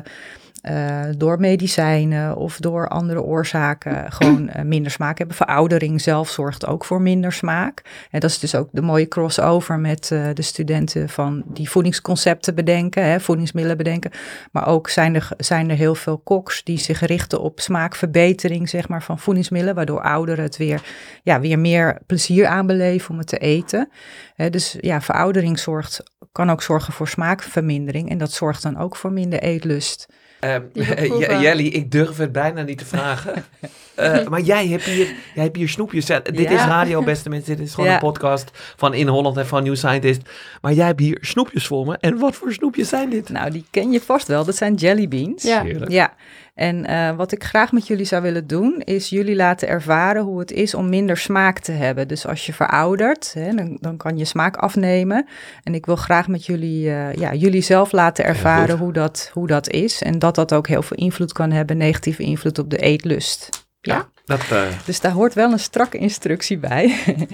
eh, 0.67 1.01
door 1.17 1.41
medicijnen 1.41 2.37
of 2.37 2.57
door 2.57 2.89
andere 2.89 3.23
oorzaken 3.23 4.05
gewoon 4.13 4.49
eh, 4.49 4.65
minder 4.65 4.93
smaak 4.93 5.19
hebben. 5.19 5.37
Veroudering 5.37 6.01
zelf 6.01 6.29
zorgt 6.29 6.67
ook 6.67 6.85
voor 6.85 7.03
minder 7.03 7.33
smaak. 7.33 7.83
En 8.11 8.21
dat 8.21 8.31
is 8.31 8.39
dus 8.39 8.55
ook 8.55 8.69
de 8.73 8.83
mooie 8.83 9.09
crossover 9.09 9.79
met 9.79 10.11
eh, 10.11 10.29
de 10.35 10.43
studenten 10.43 11.09
van 11.09 11.43
die 11.47 11.71
voedingsconcepten 11.71 12.55
bedenken, 12.55 13.05
hè, 13.05 13.21
voedingsmiddelen 13.21 13.77
bedenken. 13.77 14.11
Maar 14.53 14.67
ook 14.67 14.89
zijn 14.89 15.15
er, 15.15 15.29
zijn 15.39 15.71
er 15.71 15.77
heel 15.77 15.95
veel 15.95 16.19
koks 16.19 16.65
die 16.65 16.79
zich 16.79 17.01
richten 17.01 17.41
op 17.41 17.61
smaakverbetering 17.61 18.69
zeg 18.69 18.89
maar, 18.89 19.03
van 19.03 19.19
voedingsmiddelen, 19.19 19.75
waardoor 19.75 20.03
ouderen 20.03 20.45
het 20.45 20.57
weer, 20.57 20.83
ja, 21.23 21.41
weer 21.41 21.59
meer 21.59 21.99
plezier 22.07 22.47
aanbeleven 22.47 23.11
om 23.11 23.19
het 23.19 23.29
te 23.29 23.39
eten. 23.39 23.89
Hè, 24.35 24.51
dus 24.51 24.77
ja, 24.81 25.01
veroudering 25.01 25.59
zorgt, 25.59 26.03
kan 26.33 26.51
ook 26.51 26.63
zorgen 26.63 26.93
voor 26.93 27.09
smaakvermindering 27.09 28.11
en 28.11 28.19
dat 28.19 28.33
zorgt 28.33 28.63
dan 28.63 28.79
ook 28.79 28.97
voor 28.97 29.13
minder 29.13 29.43
eetlust. 29.43 30.07
Ehm. 30.47 31.41
Jelly, 31.43 31.67
ik 31.67 31.91
durf 31.91 32.17
het 32.17 32.33
bijna 32.33 32.63
niet 32.63 32.79
te 32.79 32.85
vragen. 32.87 33.35
Eh, 33.97 34.27
maar 34.27 34.41
jij 34.41 34.67
hebt 34.69 34.85
hier, 34.85 35.07
jij 35.35 35.45
hebt 35.45 35.57
hier 35.57 35.69
snoepjes. 35.69 36.07
Ja, 36.07 36.21
Dit 36.21 36.39
Ja. 36.39 36.51
is 36.51 36.65
radio, 36.65 37.03
beste 37.03 37.29
mensen. 37.29 37.57
Dit 37.57 37.67
is 37.67 37.75
gewoon 37.75 37.89
Ja. 37.91 37.95
een 37.95 38.01
podcast 38.01 38.51
van 38.77 38.95
In 38.95 39.07
Holland 39.09 39.37
en 39.37 39.47
van 39.47 39.63
New 39.63 39.77
Scientist. 39.77 40.21
Maar 40.61 40.73
jij 40.73 40.87
hebt 40.87 41.01
hier 41.01 41.19
snoepjes 41.21 41.67
voor 41.67 41.87
me. 41.87 41.97
En 42.01 42.19
wat 42.19 42.35
voor 42.35 42.53
snoepjes 42.53 42.89
zijn 42.89 43.11
dit? 43.11 43.29
Nou, 43.29 43.51
die 43.51 43.65
ken 43.71 43.91
je 43.93 44.01
vast 44.01 44.29
wel, 44.29 44.45
dat 44.45 44.57
zijn 44.57 44.75
jelly 44.75 45.09
beans. 45.09 45.43
Ja. 45.43 45.63
Heerlijk. 45.63 45.91
Ja, 45.91 46.15
En 46.57 46.91
uh, 46.91 47.17
wat 47.17 47.33
ik 47.33 47.45
graag 47.45 47.73
met 47.73 47.87
jullie 47.87 48.05
zou 48.05 48.23
willen 48.23 48.47
doen, 48.47 48.83
is 48.85 49.09
jullie 49.09 49.37
laten 49.37 49.69
ervaren 49.69 50.23
hoe 50.23 50.39
het 50.39 50.51
is 50.51 50.75
om 50.75 50.89
minder 50.89 51.17
smaak 51.17 51.59
te 51.59 51.73
hebben. 51.73 52.09
Dus 52.09 52.27
als 52.27 52.47
je 52.47 52.53
veroudert, 52.53 53.33
hè, 53.35 53.55
dan, 53.55 53.77
dan, 53.81 53.97
kan 53.97 54.19
je 54.19 54.25
smaak 54.25 54.57
afnemen. 54.57 55.27
En 55.63 55.75
ik 55.75 55.87
wil 55.87 55.97
graag 55.97 56.29
met 56.29 56.47
jullie, 56.47 56.87
uh, 56.87 57.13
ja, 57.13 57.35
jullie 57.35 57.61
zelf 57.61 57.93
laten 57.93 58.25
ervaren 58.25 58.79
hoe 58.79 58.93
dat, 58.93 59.31
hoe 59.33 59.47
dat 59.47 59.69
is. 59.69 60.03
En 60.03 60.19
dat 60.19 60.35
dat 60.35 60.55
ook 60.55 60.69
heel 60.69 60.83
veel 60.83 60.97
invloed 60.97 61.33
kan 61.33 61.51
hebben, 61.51 61.77
negatieve 61.77 62.23
invloed 62.23 62.59
op 62.59 62.71
de 62.71 62.79
eetlust. 62.79 63.67
Ja, 63.81 64.09
dat, 64.25 64.41
uh... 64.53 64.63
dus 64.85 65.01
daar 65.01 65.13
hoort 65.13 65.35
wel 65.35 65.53
een 65.53 65.59
strakke 65.59 65.99
instructie 65.99 66.59
bij. 66.59 66.85
um, 67.07 67.27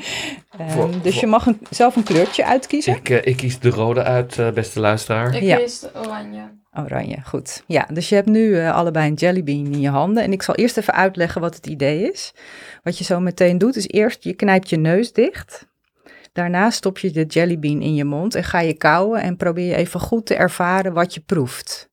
voor, 0.71 0.91
dus 1.03 1.13
voor... 1.13 1.21
je 1.21 1.27
mag 1.27 1.47
een, 1.47 1.61
zelf 1.71 1.97
een 1.97 2.03
kleurtje 2.03 2.45
uitkiezen. 2.45 2.97
Ik, 2.97 3.09
ik 3.09 3.37
kies 3.37 3.59
de 3.59 3.71
rode 3.71 4.03
uit, 4.03 4.55
beste 4.55 4.81
luisteraar. 4.81 5.35
Ik 5.35 5.43
Ja. 5.43 5.57
kies 5.57 5.81
de 5.81 5.91
oranje. 5.95 6.61
Oranje, 6.79 7.21
goed. 7.25 7.65
Ja, 7.67 7.87
dus 7.93 8.09
je 8.09 8.15
hebt 8.15 8.29
nu 8.29 8.49
uh, 8.49 8.75
allebei 8.75 9.09
een 9.09 9.15
jellybean 9.15 9.73
in 9.73 9.81
je 9.81 9.89
handen. 9.89 10.23
En 10.23 10.33
ik 10.33 10.43
zal 10.43 10.55
eerst 10.55 10.77
even 10.77 10.95
uitleggen 10.95 11.41
wat 11.41 11.55
het 11.55 11.67
idee 11.67 12.13
is. 12.13 12.35
Wat 12.83 12.99
je 12.99 13.05
zo 13.05 13.21
meteen 13.21 13.59
doet, 13.59 13.77
is 13.77 13.89
eerst 13.89 14.25
je 14.25 14.35
knijpt 14.35 14.71
je 14.71 14.77
neus 14.77 15.13
dicht. 15.13 15.71
Daarna 16.33 16.71
stop 16.71 16.99
je 16.99 17.11
de 17.11 17.25
jellybean 17.25 17.81
in 17.81 17.95
je 17.95 18.05
mond 18.05 18.35
en 18.35 18.45
ga 18.45 18.61
je 18.61 18.75
kauwen 18.75 19.23
en 19.23 19.37
probeer 19.37 19.67
je 19.67 19.75
even 19.75 20.01
goed 20.01 20.27
te 20.27 20.35
ervaren 20.35 20.93
wat 20.93 21.15
je 21.15 21.21
proeft. 21.21 21.91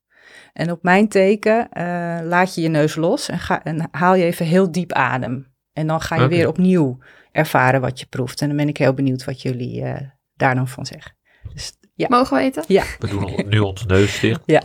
En 0.53 0.71
op 0.71 0.83
mijn 0.83 1.07
teken 1.07 1.67
uh, 1.73 2.19
laat 2.23 2.55
je 2.55 2.61
je 2.61 2.67
neus 2.67 2.95
los 2.95 3.29
en, 3.29 3.39
ga, 3.39 3.63
en 3.63 3.87
haal 3.91 4.15
je 4.15 4.23
even 4.23 4.45
heel 4.45 4.71
diep 4.71 4.91
adem. 4.91 5.47
En 5.73 5.87
dan 5.87 6.01
ga 6.01 6.15
je 6.15 6.27
weer 6.27 6.47
opnieuw 6.47 6.97
ervaren 7.31 7.81
wat 7.81 7.99
je 7.99 8.05
proeft. 8.05 8.41
En 8.41 8.47
dan 8.47 8.57
ben 8.57 8.67
ik 8.67 8.77
heel 8.77 8.93
benieuwd 8.93 9.25
wat 9.25 9.41
jullie 9.41 9.81
uh, 9.81 9.95
daar 10.35 10.55
dan 10.55 10.67
van 10.67 10.85
zeggen. 10.85 11.15
Dus, 11.53 11.73
ja. 11.99 12.07
Mogen 12.09 12.37
we 12.37 12.43
eten? 12.43 12.63
Ja. 12.67 12.83
We 12.99 13.07
doen 13.07 13.23
al- 13.23 13.43
nu 13.47 13.59
ons 13.59 13.85
neus 13.85 14.19
dicht. 14.19 14.41
Ja, 14.55 14.61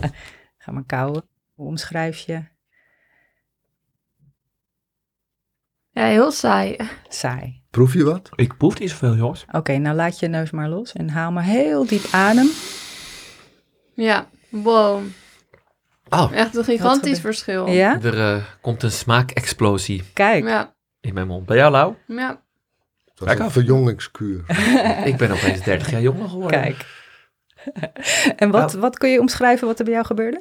ga 0.59 0.73
maar 0.73 0.85
kauwen. 0.87 1.25
Hoe 1.55 1.67
omschrijf 1.67 2.19
je? 2.19 2.45
Ja, 5.91 6.05
heel 6.05 6.31
saai. 6.33 6.77
Saai. 7.09 7.63
Proef 7.71 7.93
je 7.93 8.05
wat? 8.05 8.29
Ik 8.35 8.57
proef 8.57 8.79
niet 8.79 8.91
zoveel, 8.91 9.15
jongens. 9.15 9.45
Oké, 9.53 9.77
nou 9.77 9.97
laat 9.97 10.19
je 10.19 10.29
neus 10.29 10.51
maar 10.51 10.69
los 10.69 10.93
en 10.93 11.09
haal 11.09 11.33
maar 11.33 11.45
heel 11.45 11.87
diep 11.87 12.05
adem. 12.11 12.49
Ja, 13.95 14.29
wow. 14.49 15.03
Oh, 16.09 16.33
Echt 16.33 16.57
een 16.57 16.65
gigantisch 16.65 17.21
verschil. 17.21 17.67
Ja, 17.67 18.01
er 18.03 18.35
eh, 18.37 18.45
komt 18.61 18.83
een 18.83 18.91
smaakexplosie 18.93 20.03
kijk. 20.13 20.45
Ja, 20.45 20.75
in 21.01 21.15
mijn 21.15 21.27
mond. 21.27 21.47
Bij 21.47 21.57
jou, 21.57 21.71
Lau? 21.73 21.95
ja. 22.07 22.29
Dat 22.29 23.23
is 23.23 23.27
Lekker. 23.27 23.45
een 23.45 23.51
verjongingskuur. 23.51 24.45
Ik 25.11 25.17
ben 25.17 25.31
opeens 25.31 25.61
30 25.63 25.91
jaar 25.91 26.01
jonger 26.01 26.29
geworden. 26.29 26.61
Kijk. 26.61 27.03
en 28.37 28.51
wat, 28.51 28.69
Nou. 28.69 28.81
wat 28.81 28.99
kun 28.99 29.09
je 29.11 29.21
omschrijven 29.21 29.67
wat 29.67 29.79
er 29.79 29.85
bij 29.85 29.95
jou 29.95 30.07
gebeurde? 30.07 30.41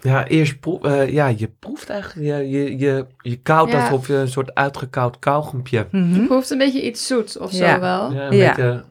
Ja, 0.00 0.26
eerst 0.26 0.60
proef, 0.60 0.82
eh, 0.84 1.08
ja, 1.08 1.26
je 1.26 1.48
proeft 1.58 1.90
eigenlijk, 1.90 2.26
je, 2.28 2.50
je, 2.50 2.78
je, 2.78 3.06
je 3.18 3.36
koudt 3.36 3.72
Ja. 3.72 3.80
alsof 3.82 4.06
je 4.06 4.14
een 4.14 4.28
soort 4.28 4.54
uitgekoud 4.54 5.18
kauwgompje. 5.18 5.86
Mhm. 5.90 6.14
Je 6.14 6.26
proeft 6.26 6.50
een 6.50 6.58
beetje 6.58 6.82
iets 6.82 7.06
zoets 7.06 7.38
of 7.38 7.52
zo 7.52 7.80
wel. 7.80 8.12
Ja, 8.12 8.26
een 8.26 8.36
Ja. 8.36 8.48
beetje 8.54 8.84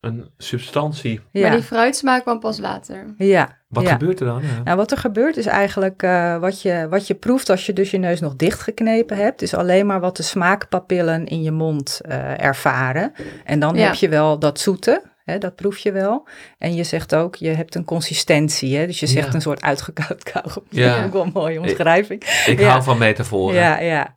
een 0.00 0.30
substantie. 0.36 1.20
Maar 1.32 1.42
Ja, 1.42 1.50
die 1.50 1.62
fruitsmaak 1.62 2.22
kwam 2.22 2.40
pas 2.40 2.58
later. 2.58 3.14
ja. 3.16 3.56
Wat 3.68 3.82
ja. 3.82 3.90
gebeurt 3.92 4.20
er 4.20 4.26
dan? 4.26 4.42
Ja. 4.42 4.62
Nou, 4.64 4.76
wat 4.76 4.90
er 4.90 4.98
gebeurt 4.98 5.36
is 5.36 5.46
eigenlijk 5.46 6.02
eh, 6.02 6.38
wat, 6.38 6.62
je, 6.62 6.86
wat 6.90 7.06
je 7.06 7.14
proeft 7.14 7.50
als 7.50 7.66
je 7.66 7.72
dus 7.72 7.90
je 7.90 7.98
neus 7.98 8.20
nog 8.20 8.36
dichtgeknepen 8.36 9.16
hebt, 9.16 9.42
is 9.42 9.54
alleen 9.54 9.86
maar 9.86 10.00
wat 10.00 10.16
de 10.16 10.22
smaakpapillen 10.22 11.26
in 11.26 11.42
je 11.42 11.50
mond 11.50 12.00
eh, 12.02 12.42
ervaren. 12.44 13.12
En 13.44 13.60
dan 13.60 13.74
Ja. 13.76 13.84
heb 13.86 13.94
je 13.94 14.08
wel 14.08 14.38
dat 14.38 14.60
zoete, 14.60 15.02
hè, 15.28 15.38
dat 15.38 15.54
proef 15.56 15.78
je 15.78 15.92
wel. 15.92 16.28
En 16.58 16.74
je 16.74 16.84
zegt 16.84 17.14
ook, 17.14 17.34
je 17.36 17.48
hebt 17.48 17.74
een 17.74 17.84
consistentie, 17.84 18.76
hè, 18.76 18.86
dus 18.86 19.00
je 19.00 19.06
zegt 19.06 19.26
Ja. 19.28 19.34
een 19.34 19.40
soort 19.40 19.62
uitgekoud 19.62 20.22
kauwgom. 20.32 20.62
Ja. 20.70 20.96
Ja. 20.96 21.04
ook 21.04 21.12
wel 21.12 21.22
een 21.22 21.30
mooie 21.34 21.60
omschrijving. 21.60 22.22
Ik 22.46 22.58
Ja. 22.60 22.68
hou 22.68 22.82
van 22.82 22.98
metaforen. 22.98 23.54
Ja, 23.56 23.78
ja. 23.80 24.16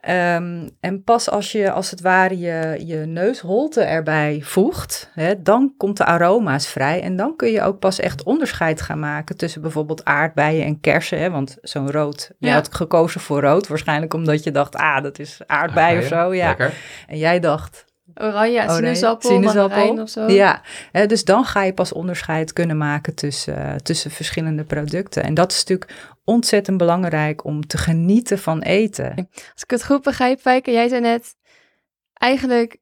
Ehm, 0.00 0.68
en 0.80 1.02
pas 1.04 1.30
als 1.30 1.52
je 1.52 1.70
als 1.70 1.90
het 1.90 2.00
ware 2.00 2.38
je, 2.38 2.82
je 2.86 2.96
neusholte 2.96 3.80
erbij 3.80 4.40
voegt, 4.44 5.10
hè, 5.14 5.42
dan 5.42 5.74
komt 5.76 5.96
de 5.96 6.04
aroma's 6.04 6.66
vrij. 6.66 7.02
En 7.02 7.16
dan 7.16 7.36
kun 7.36 7.50
je 7.50 7.62
ook 7.62 7.78
pas 7.78 8.00
echt 8.00 8.22
onderscheid 8.22 8.80
gaan 8.80 8.98
maken 8.98 9.36
tussen 9.36 9.62
bijvoorbeeld 9.62 10.04
aardbeien 10.04 10.64
en 10.64 10.80
kersen. 10.80 11.18
Hè, 11.18 11.30
want 11.30 11.56
zo'n 11.62 11.90
rood, 11.90 12.30
je 12.38 12.50
had 12.50 12.74
gekozen 12.74 13.20
voor 13.20 13.40
rood, 13.40 13.68
waarschijnlijk 13.68 14.14
omdat 14.14 14.44
je 14.44 14.50
dacht, 14.50 14.76
ah, 14.76 15.02
dat 15.02 15.18
is 15.18 15.40
aardbei 15.46 15.98
of 15.98 16.04
zo. 16.04 16.34
Ja. 16.34 16.46
Lekker. 16.48 16.72
En 17.06 17.18
jij 17.18 17.40
dacht, 17.40 17.84
Oranje, 18.14 18.60
nee. 18.60 18.76
sinaasappel, 18.76 19.30
Sinaasappel. 19.30 20.00
of 20.00 20.08
zo. 20.08 20.30
ja. 20.30 20.62
Dus 21.06 21.24
dan 21.24 21.44
ga 21.44 21.62
je 21.62 21.72
pas 21.72 21.92
onderscheid 21.92 22.52
kunnen 22.52 22.76
maken 22.76 23.14
tussen, 23.14 23.56
eh, 23.56 23.74
tussen 23.74 24.10
verschillende 24.10 24.64
producten. 24.64 25.22
En 25.22 25.34
dat 25.34 25.52
is 25.52 25.58
natuurlijk 25.58 26.10
ontzettend 26.24 26.78
belangrijk 26.78 27.44
om 27.44 27.66
te 27.66 27.78
genieten 27.78 28.38
van 28.38 28.60
eten. 28.60 29.28
Als 29.52 29.62
ik 29.62 29.70
het 29.70 29.84
goed 29.84 30.02
begrijp, 30.02 30.40
Fijke, 30.40 30.72
jij 30.72 30.88
zei 30.88 31.00
net... 31.00 31.36
Eigenlijk, 32.12 32.76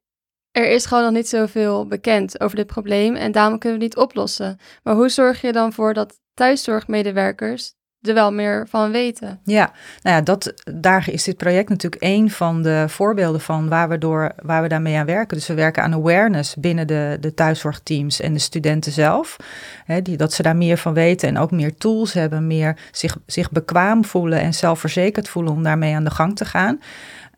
er 0.51 0.71
is 0.71 0.87
gewoon 0.87 1.03
nog 1.03 1.13
niet 1.13 1.29
zoveel 1.29 1.87
bekend 1.87 2.41
over 2.41 2.57
dit 2.57 2.67
probleem... 2.67 3.15
en 3.15 3.33
daarom 3.33 3.59
kunnen 3.59 3.79
we 3.79 3.85
het 3.85 3.95
niet 3.95 4.05
oplossen. 4.05 4.59
Maar 4.83 4.95
hoe 4.95 5.09
zorg 5.09 5.41
je 5.41 5.53
dan 5.53 5.73
voor 5.73 5.95
dat 5.95 6.21
thuiszorgmedewerkers 6.35 7.75
er 8.09 8.15
wel 8.15 8.33
meer 8.33 8.67
van 8.69 8.91
weten? 8.91 9.39
Ja, 9.45 9.73
nou 10.03 10.17
ja, 10.17 10.23
dat, 10.23 10.55
daar 10.75 11.09
is 11.11 11.25
dit 11.25 11.37
project 11.37 11.69
natuurlijk 11.69 12.03
één 12.03 12.31
van 12.31 12.63
de 12.63 12.85
voorbeelden 12.89 13.41
van 13.41 13.69
waar 13.69 13.89
we, 13.89 13.99
door, 13.99 14.33
waar 14.43 14.63
we 14.63 14.69
daarmee 14.69 14.97
aan 14.97 15.07
werken. 15.07 15.37
Dus 15.37 15.47
we 15.47 15.55
werken 15.55 15.83
aan 15.83 15.95
awareness 15.95 16.55
binnen 16.55 16.87
de, 16.87 17.19
de 17.21 17.35
thuiszorgteams 17.35 18.21
en 18.21 18.33
de 18.33 18.39
studenten 18.39 18.93
zelf. 18.93 19.37
Hè, 19.85 20.03
die, 20.03 20.17
dat 20.17 20.33
ze 20.33 20.43
daar 20.43 20.57
meer 20.57 20.79
van 20.79 20.95
weten 20.95 21.29
en 21.29 21.39
ook 21.39 21.51
meer 21.51 21.77
tools 21.77 22.13
hebben, 22.13 22.47
meer 22.47 22.77
zich, 22.93 23.17
zich 23.27 23.51
bekwaam 23.51 24.05
voelen 24.05 24.41
en 24.41 24.55
zelfverzekerd 24.55 25.29
voelen 25.29 25.53
om 25.53 25.63
daarmee 25.63 25.95
aan 25.95 26.05
de 26.05 26.11
gang 26.11 26.37
te 26.37 26.45
gaan. 26.45 26.81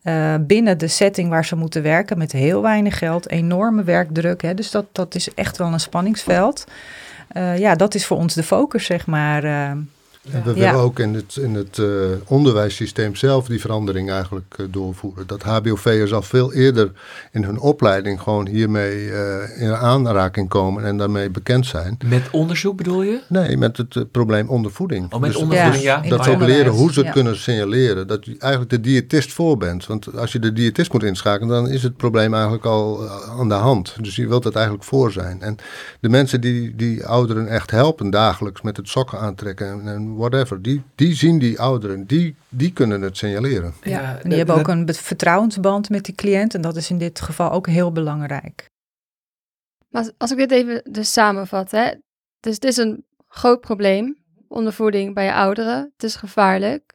Uh, 0.03 0.35
binnen 0.41 0.77
de 0.77 0.87
setting 0.87 1.29
waar 1.29 1.45
ze 1.45 1.55
moeten 1.55 1.83
werken 1.83 2.17
met 2.17 2.31
heel 2.31 2.61
weinig 2.61 2.97
geld, 2.97 3.29
enorme 3.29 3.83
werkdruk. 3.83 4.41
Hè, 4.41 4.53
dus 4.53 4.71
dat, 4.71 4.85
dat 4.91 5.15
is 5.15 5.33
echt 5.33 5.57
wel 5.57 5.73
een 5.73 5.79
spanningsveld. 5.79 6.65
Uh, 7.33 7.57
ja, 7.57 7.75
dat 7.75 7.95
is 7.95 8.05
voor 8.05 8.17
ons 8.17 8.33
de 8.33 8.43
focus, 8.43 8.85
zeg 8.85 9.07
maar. 9.07 9.43
Uh, 9.43 9.71
En 10.31 10.43
we 10.43 10.53
willen 10.53 10.73
ook 10.73 10.99
in 10.99 11.13
het, 11.13 11.35
in 11.35 11.55
het 11.55 11.77
uh, 11.77 11.87
onderwijssysteem 12.27 13.15
zelf 13.15 13.47
die 13.47 13.59
verandering 13.59 14.11
eigenlijk 14.11 14.55
uh, 14.59 14.65
doorvoeren. 14.69 15.27
Dat 15.27 15.43
HBOV'ers 15.43 16.13
al 16.13 16.21
veel 16.21 16.53
eerder 16.53 16.91
in 17.31 17.43
hun 17.43 17.59
opleiding 17.59 18.21
gewoon 18.21 18.47
hiermee 18.47 19.05
uh, 19.05 19.61
in 19.61 19.75
aanraking 19.75 20.49
komen 20.49 20.85
en 20.85 20.97
daarmee 20.97 21.29
bekend 21.29 21.65
zijn. 21.65 21.97
Met 22.05 22.29
onderzoek 22.31 22.77
bedoel 22.77 23.01
je? 23.01 23.21
Nee, 23.27 23.57
met 23.57 23.77
het 23.77 23.95
uh, 23.95 24.03
probleem 24.11 24.49
ondervoeding. 24.49 25.13
Oh, 25.13 25.19
met 25.19 25.31
dus, 25.31 25.41
ondervoeding, 25.41 25.83
ja. 25.83 26.01
Dat 26.01 26.23
ze 26.23 26.31
ook 26.31 26.41
leren 26.41 26.71
hoe 26.71 26.93
ze 26.93 26.99
het 26.99 27.07
ja. 27.07 27.13
kunnen 27.13 27.37
signaleren. 27.37 28.07
Dat 28.07 28.25
je 28.25 28.35
eigenlijk 28.37 28.71
de 28.71 28.81
diëtist 28.81 29.33
voor 29.33 29.57
bent. 29.57 29.85
Want 29.85 30.17
als 30.17 30.31
je 30.31 30.39
de 30.39 30.53
diëtist 30.53 30.93
moet 30.93 31.03
inschakelen, 31.03 31.49
dan 31.49 31.69
is 31.69 31.83
het 31.83 31.97
probleem 31.97 32.33
eigenlijk 32.33 32.65
al 32.65 33.09
aan 33.09 33.49
de 33.49 33.53
hand. 33.53 33.95
Dus 34.01 34.15
je 34.15 34.27
wilt 34.27 34.43
het 34.43 34.55
eigenlijk 34.55 34.85
voor 34.85 35.11
zijn. 35.11 35.41
En 35.41 35.55
de 35.99 36.09
mensen 36.09 36.41
die, 36.41 36.75
die 36.75 37.05
ouderen 37.05 37.47
echt 37.47 37.71
helpen 37.71 38.09
dagelijks 38.09 38.61
met 38.61 38.77
het 38.77 38.89
sokken 38.89 39.19
aantrekken 39.19 39.87
en, 39.87 40.08
en 40.09 40.15
whatever, 40.15 40.61
die, 40.61 40.83
die 40.95 41.15
zien 41.15 41.39
die 41.39 41.59
ouderen, 41.59 42.05
die, 42.05 42.35
die 42.49 42.73
kunnen 42.73 43.01
het 43.01 43.17
signaleren. 43.17 43.73
Ja, 43.83 44.19
en 44.19 44.29
die 44.29 44.37
hebben 44.37 44.55
ook 44.55 44.67
een 44.67 44.93
vertrouwensband 44.93 45.89
met 45.89 46.05
die 46.05 46.15
cliënt 46.15 46.53
en 46.53 46.61
dat 46.61 46.75
is 46.75 46.89
in 46.89 46.97
dit 46.97 47.21
geval 47.21 47.51
ook 47.51 47.67
heel 47.67 47.91
belangrijk. 47.91 48.69
Maar 49.89 50.11
als 50.17 50.31
ik 50.31 50.37
dit 50.37 50.51
even 50.51 50.81
dus 50.91 51.13
samenvat, 51.13 51.71
hè. 51.71 51.91
Dus 52.39 52.53
het 52.53 52.63
is 52.63 52.77
een 52.77 53.05
groot 53.27 53.61
probleem, 53.61 54.17
ondervoeding 54.47 55.13
bij 55.13 55.33
ouderen. 55.33 55.91
Het 55.93 56.03
is 56.03 56.15
gevaarlijk. 56.15 56.93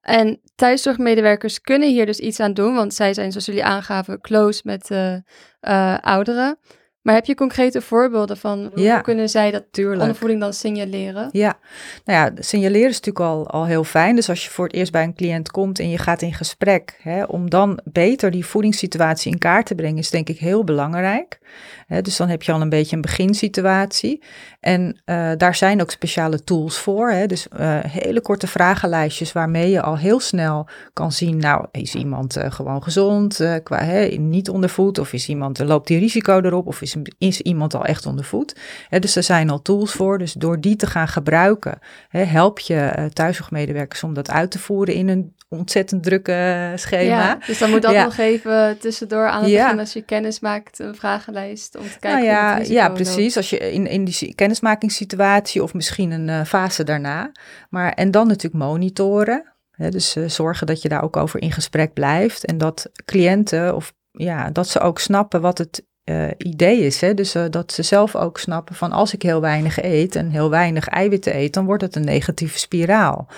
En 0.00 0.40
thuiszorgmedewerkers 0.54 1.60
kunnen 1.60 1.88
hier 1.88 2.06
dus 2.06 2.18
iets 2.18 2.40
aan 2.40 2.54
doen, 2.54 2.74
want 2.74 2.94
zij 2.94 3.14
zijn, 3.14 3.30
zoals 3.30 3.46
jullie 3.46 3.64
aangaven, 3.64 4.20
close 4.20 4.60
met 4.64 4.90
uh, 4.90 5.14
uh, 5.60 5.98
ouderen. 5.98 6.58
Maar 7.02 7.14
heb 7.14 7.24
je 7.24 7.34
concrete 7.34 7.80
voorbeelden 7.80 8.36
van 8.36 8.70
hoe 8.74 8.82
ja, 8.82 9.00
kunnen 9.00 9.28
zij 9.28 9.50
dat 9.50 9.64
tuurlijk. 9.70 10.00
ondervoeding 10.00 10.40
dan 10.40 10.52
signaleren? 10.52 11.28
Ja, 11.32 11.58
nou 12.04 12.18
ja, 12.18 12.42
signaleren 12.42 12.88
is 12.88 13.00
natuurlijk 13.00 13.24
al, 13.24 13.50
al 13.50 13.66
heel 13.66 13.84
fijn. 13.84 14.14
Dus 14.14 14.28
als 14.28 14.44
je 14.44 14.50
voor 14.50 14.64
het 14.64 14.74
eerst 14.74 14.92
bij 14.92 15.02
een 15.02 15.14
cliënt 15.14 15.50
komt 15.50 15.78
en 15.78 15.90
je 15.90 15.98
gaat 15.98 16.22
in 16.22 16.34
gesprek, 16.34 16.98
hè, 17.02 17.24
om 17.24 17.50
dan 17.50 17.80
beter 17.84 18.30
die 18.30 18.46
voedingssituatie 18.46 19.32
in 19.32 19.38
kaart 19.38 19.66
te 19.66 19.74
brengen, 19.74 19.98
is 19.98 20.10
denk 20.10 20.28
ik 20.28 20.38
heel 20.38 20.64
belangrijk. 20.64 21.38
Hè, 21.86 22.02
dus 22.02 22.16
dan 22.16 22.28
heb 22.28 22.42
je 22.42 22.52
al 22.52 22.60
een 22.60 22.68
beetje 22.68 22.96
een 22.96 23.02
beginsituatie. 23.02 24.22
En 24.60 25.00
uh, 25.06 25.30
daar 25.36 25.54
zijn 25.54 25.80
ook 25.80 25.90
speciale 25.90 26.44
tools 26.44 26.78
voor. 26.78 27.10
Hè, 27.10 27.26
dus 27.26 27.46
uh, 27.60 27.78
hele 27.80 28.20
korte 28.20 28.46
vragenlijstjes 28.46 29.32
waarmee 29.32 29.70
je 29.70 29.82
al 29.82 29.98
heel 29.98 30.20
snel 30.20 30.68
kan 30.92 31.12
zien, 31.12 31.36
nou, 31.36 31.66
is 31.70 31.94
iemand 31.94 32.36
uh, 32.36 32.44
gewoon 32.48 32.82
gezond, 32.82 33.40
qua 33.62 33.84
hè, 33.84 34.06
niet 34.06 34.50
ondervoed, 34.50 34.98
of 34.98 35.12
is 35.12 35.28
iemand, 35.28 35.58
loopt 35.58 35.86
die 35.86 35.98
risico 35.98 36.40
erop, 36.40 36.66
of 36.66 36.82
is 36.82 36.89
is, 36.94 37.12
is 37.18 37.40
iemand 37.40 37.74
al 37.74 37.84
echt 37.84 38.06
ondervoed. 38.06 38.56
Hè, 38.88 38.98
dus 38.98 39.16
er 39.16 39.22
zijn 39.22 39.50
al 39.50 39.62
tools 39.62 39.92
voor. 39.92 40.18
Dus 40.18 40.32
door 40.32 40.60
die 40.60 40.76
te 40.76 40.86
gaan 40.86 41.08
gebruiken, 41.08 41.78
help 42.08 42.58
je 42.58 42.94
uh, 42.98 43.04
thuiszorgmedewerkers 43.04 44.02
om 44.02 44.14
dat 44.14 44.30
uit 44.30 44.50
te 44.50 44.58
voeren 44.58 44.94
in 44.94 45.08
een 45.08 45.34
ontzettend 45.48 46.02
drukke 46.02 46.72
schema. 46.74 47.04
Ja, 47.04 47.38
dus 47.46 47.58
dan 47.58 47.70
moet 47.70 47.82
dat 47.82 47.94
nog 47.94 48.16
even 48.16 48.78
tussendoor 48.78 49.28
aan 49.28 49.42
het 49.42 49.52
begin 49.52 49.78
als 49.78 49.92
je 49.92 50.02
kennis 50.02 50.40
maakt, 50.40 50.78
een 50.78 50.94
vragenlijst 50.94 51.76
om 51.76 51.84
te 51.84 51.98
kijken. 51.98 52.10
Nou 52.10 52.24
ja, 52.24 52.56
ja, 52.56 52.88
precies. 52.88 53.36
Als 53.36 53.50
je 53.50 53.72
in, 53.72 53.86
in 53.86 54.04
die 54.04 54.34
kennismakingssituatie 54.34 55.62
of 55.62 55.74
misschien 55.74 56.10
een 56.10 56.28
uh, 56.28 56.44
fase 56.44 56.84
daarna. 56.84 57.32
Maar 57.70 57.92
en 57.92 58.10
dan 58.10 58.26
natuurlijk 58.26 58.64
monitoren. 58.64 59.44
Hè, 59.70 59.88
dus 59.90 60.16
uh, 60.16 60.28
zorgen 60.28 60.66
dat 60.66 60.82
je 60.82 60.88
daar 60.88 61.02
ook 61.02 61.16
over 61.16 61.42
in 61.42 61.52
gesprek 61.52 61.92
blijft 61.92 62.44
en 62.44 62.58
dat 62.58 62.90
cliënten 63.04 63.74
of 63.74 63.92
ja, 64.10 64.50
dat 64.50 64.68
ze 64.68 64.80
ook 64.80 64.98
snappen 64.98 65.40
wat 65.40 65.58
het 65.58 65.84
uh, 66.04 66.28
idee 66.38 66.80
is. 66.80 67.00
Hè? 67.00 67.14
Dus 67.14 67.34
uh, 67.36 67.44
dat 67.50 67.72
ze 67.72 67.82
zelf 67.82 68.16
ook 68.16 68.38
snappen 68.38 68.74
van 68.74 68.92
als 68.92 69.14
ik 69.14 69.22
heel 69.22 69.40
weinig 69.40 69.82
eet 69.82 70.16
en 70.16 70.30
heel 70.30 70.50
weinig 70.50 70.88
eiwitten 70.88 71.36
eet, 71.36 71.54
dan 71.54 71.64
wordt 71.64 71.82
het 71.82 71.96
een 71.96 72.04
negatieve 72.04 72.58
spiraal. 72.58 73.28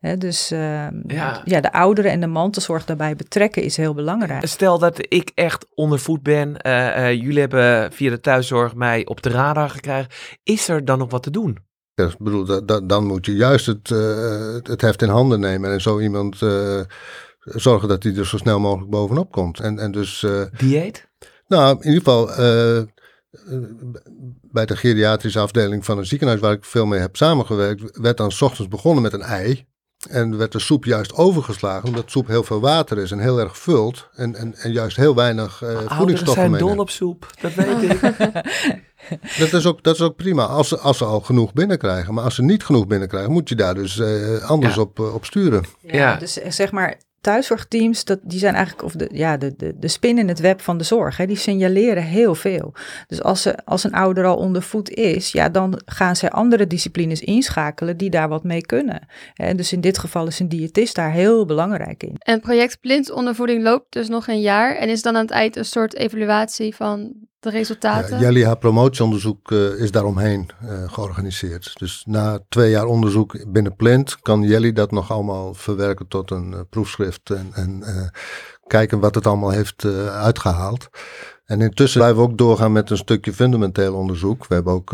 Hè? 0.00 0.16
Dus 0.16 0.52
uh, 0.52 0.58
ja. 1.06 1.42
ja. 1.44 1.60
de 1.60 1.72
ouderen 1.72 2.10
en 2.10 2.20
de 2.20 2.26
mantelzorg 2.26 2.84
daarbij 2.84 3.16
betrekken 3.16 3.62
is 3.62 3.76
heel 3.76 3.94
belangrijk. 3.94 4.46
Stel 4.46 4.78
dat 4.78 4.98
ik 5.08 5.30
echt 5.34 5.66
ondervoed 5.74 6.22
ben, 6.22 6.56
jullie 7.18 7.40
hebben 7.40 7.92
via 7.92 8.10
de 8.10 8.20
thuiszorg 8.20 8.74
mij 8.74 9.06
op 9.06 9.22
de 9.22 9.30
radar 9.30 9.70
gekregen. 9.70 10.10
Is 10.42 10.68
er 10.68 10.84
dan 10.84 10.98
nog 10.98 11.10
wat 11.10 11.22
te 11.22 11.30
doen? 11.30 11.58
Ja, 11.94 12.04
ik 12.04 12.18
bedoel, 12.18 12.66
dan 12.86 13.06
moet 13.06 13.26
je 13.26 13.34
juist 13.34 13.66
het, 13.66 13.88
het 14.68 14.80
heft 14.80 15.02
in 15.02 15.08
handen 15.08 15.40
nemen 15.40 15.72
en 15.72 15.80
zo 15.80 16.00
iemand 16.00 16.36
zorgen 17.40 17.88
dat 17.88 18.02
hij 18.02 18.16
er 18.16 18.26
zo 18.26 18.36
snel 18.36 18.60
mogelijk 18.60 18.90
bovenop 18.90 19.32
komt. 19.32 19.60
En, 19.60 19.78
en 19.78 19.92
dus, 19.92 20.26
Dieet? 20.56 21.05
Nou, 21.46 21.76
in 21.80 21.92
ieder 21.92 22.02
geval 22.02 22.30
uh, 22.30 22.82
bij 24.42 24.66
de 24.66 24.76
geriatrische 24.76 25.38
afdeling 25.38 25.84
van 25.84 25.98
een 25.98 26.06
ziekenhuis 26.06 26.40
waar 26.40 26.52
ik 26.52 26.64
veel 26.64 26.86
mee 26.86 27.00
heb 27.00 27.16
samengewerkt, 27.16 27.98
werd 28.00 28.16
dan 28.16 28.32
s 28.32 28.42
ochtends 28.42 28.68
begonnen 28.68 29.02
met 29.02 29.12
een 29.12 29.22
ei. 29.22 29.66
En 30.08 30.36
werd 30.38 30.52
de 30.52 30.58
soep 30.58 30.84
juist 30.84 31.14
overgeslagen, 31.14 31.88
omdat 31.88 32.10
soep 32.10 32.26
heel 32.26 32.42
veel 32.42 32.60
water 32.60 32.98
is 32.98 33.10
en 33.10 33.18
heel 33.18 33.38
erg 33.38 33.58
vult. 33.58 34.08
En, 34.14 34.34
en, 34.34 34.54
en 34.54 34.72
juist 34.72 34.96
heel 34.96 35.14
weinig 35.14 35.62
uh, 35.62 35.78
voedingsstoffen 35.86 36.48
zijn 36.48 36.58
dol 36.58 36.78
op 36.78 36.90
soep, 36.90 37.30
dat 37.40 37.54
weet 37.54 37.82
ik. 37.82 38.00
dat, 39.40 39.52
is 39.52 39.66
ook, 39.66 39.82
dat 39.82 39.94
is 39.94 40.00
ook 40.00 40.16
prima, 40.16 40.44
als 40.44 40.68
ze, 40.68 40.78
als 40.78 40.98
ze 40.98 41.04
al 41.04 41.20
genoeg 41.20 41.52
binnenkrijgen. 41.52 42.14
Maar 42.14 42.24
als 42.24 42.34
ze 42.34 42.42
niet 42.42 42.64
genoeg 42.64 42.86
binnenkrijgen, 42.86 43.32
moet 43.32 43.48
je 43.48 43.54
daar 43.54 43.74
dus 43.74 43.96
uh, 43.96 44.42
anders 44.42 44.78
op, 44.78 44.98
uh, 44.98 45.14
op 45.14 45.24
sturen. 45.24 45.64
Ja, 45.80 45.96
ja, 45.96 46.16
dus 46.16 46.32
zeg 46.32 46.72
maar 46.72 47.00
thuiszorgteams, 47.26 48.04
dat, 48.04 48.18
die 48.22 48.38
zijn 48.38 48.54
eigenlijk 48.54 48.84
of 48.84 48.92
de, 48.92 49.08
ja, 49.12 49.36
de, 49.36 49.54
de, 49.56 49.74
de 49.78 49.88
spin 49.88 50.18
in 50.18 50.28
het 50.28 50.38
web 50.38 50.60
van 50.60 50.78
de 50.78 50.84
zorg. 50.84 51.16
Hè, 51.16 51.26
die 51.26 51.36
signaleren 51.36 52.02
heel 52.02 52.34
veel. 52.34 52.74
Dus 53.06 53.22
als, 53.22 53.42
ze, 53.42 53.64
als 53.64 53.84
een 53.84 53.92
ouder 53.92 54.24
al 54.24 54.36
onder 54.36 54.62
voet 54.62 54.90
is, 54.90 55.32
ja, 55.32 55.48
dan 55.48 55.80
gaan 55.84 56.16
ze 56.16 56.30
andere 56.30 56.66
disciplines 56.66 57.20
inschakelen 57.20 57.96
die 57.96 58.10
daar 58.10 58.28
wat 58.28 58.44
mee 58.44 58.60
kunnen. 58.60 59.06
En 59.34 59.56
dus 59.56 59.72
in 59.72 59.80
dit 59.80 59.98
geval 59.98 60.26
is 60.26 60.38
een 60.38 60.48
diëtist 60.48 60.94
daar 60.94 61.12
heel 61.12 61.44
belangrijk 61.44 62.02
in. 62.02 62.14
En 62.18 62.40
project 62.40 62.80
Blind 62.80 63.10
ondervoeding 63.10 63.62
loopt 63.62 63.92
dus 63.92 64.08
nog 64.08 64.28
een 64.28 64.40
jaar 64.40 64.76
en 64.76 64.88
is 64.88 65.02
dan 65.02 65.16
aan 65.16 65.22
het 65.22 65.30
eind 65.30 65.56
een 65.56 65.64
soort 65.64 65.94
evaluatie 65.94 66.74
van 66.74 67.12
de 67.38 67.50
resultaten? 67.50 68.16
Ja, 68.16 68.22
Jelly, 68.22 68.44
haar 68.44 68.58
promotieonderzoek 68.58 69.50
uh, 69.50 69.80
is 69.80 69.90
daaromheen 69.90 70.46
uh, 70.62 70.92
georganiseerd. 70.92 71.72
Dus 71.78 72.02
na 72.06 72.40
twee 72.48 72.70
jaar 72.70 72.84
onderzoek 72.84 73.52
binnen 73.52 73.76
Plant 73.76 74.20
kan 74.20 74.42
Jelly 74.42 74.72
dat 74.72 74.90
nog 74.90 75.10
allemaal 75.10 75.54
verwerken 75.54 76.08
tot 76.08 76.30
een 76.30 76.52
uh, 76.52 76.60
proefschrift 76.70 77.30
en, 77.30 77.50
en 77.52 77.84
kijken 78.66 79.00
wat 79.00 79.14
het 79.14 79.26
allemaal 79.26 79.50
heeft 79.50 79.84
uitgehaald. 80.10 80.88
En 81.44 81.60
intussen 81.60 82.00
blijven 82.00 82.22
we 82.22 82.28
ook 82.28 82.38
doorgaan 82.38 82.72
met 82.72 82.90
een 82.90 82.96
stukje 82.96 83.32
fundamenteel 83.32 83.94
onderzoek. 83.94 84.46
We 84.46 84.54
hebben 84.54 84.72
ook 84.72 84.90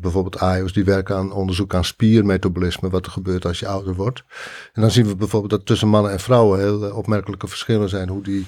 bijvoorbeeld 0.00 0.38
AIO's 0.38 0.72
die 0.72 0.84
werken 0.84 1.16
aan 1.16 1.32
onderzoek 1.32 1.74
aan 1.74 1.84
spiermetabolisme, 1.84 2.90
wat 2.90 3.06
er 3.06 3.12
gebeurt 3.12 3.46
als 3.46 3.58
je 3.58 3.68
ouder 3.68 3.94
wordt. 3.94 4.24
En 4.72 4.82
dan 4.82 4.90
zien 4.90 5.06
we 5.06 5.16
bijvoorbeeld 5.16 5.50
dat 5.50 5.66
tussen 5.66 5.88
mannen 5.88 6.12
en 6.12 6.20
vrouwen 6.20 6.58
heel 6.58 6.90
opmerkelijke 6.90 7.48
verschillen 7.48 7.88
zijn 7.88 8.08
hoe 8.08 8.22
die 8.22 8.46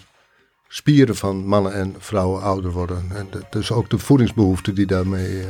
spieren 0.68 1.16
van 1.16 1.46
mannen 1.46 1.72
en 1.72 1.94
vrouwen 1.98 2.42
ouder 2.42 2.70
worden. 2.70 3.10
En 3.14 3.28
dus 3.50 3.72
ook 3.72 3.90
de 3.90 3.98
voedingsbehoefte 3.98 4.72
die 4.72 4.86
daarmee 4.86 5.32
uh, 5.32 5.44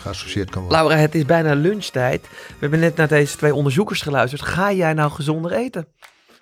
geassocieerd 0.00 0.50
kan 0.50 0.62
worden. 0.62 0.78
Laura, 0.78 0.96
het 0.96 1.14
is 1.14 1.24
bijna 1.24 1.54
lunchtijd. 1.54 2.22
We 2.22 2.56
hebben 2.58 2.80
net 2.80 2.96
naar 2.96 3.08
deze 3.08 3.36
twee 3.36 3.54
onderzoekers 3.54 4.02
geluisterd. 4.02 4.42
Ga 4.42 4.72
jij 4.72 4.92
nou 4.92 5.10
gezonder 5.10 5.52
eten? 5.52 5.86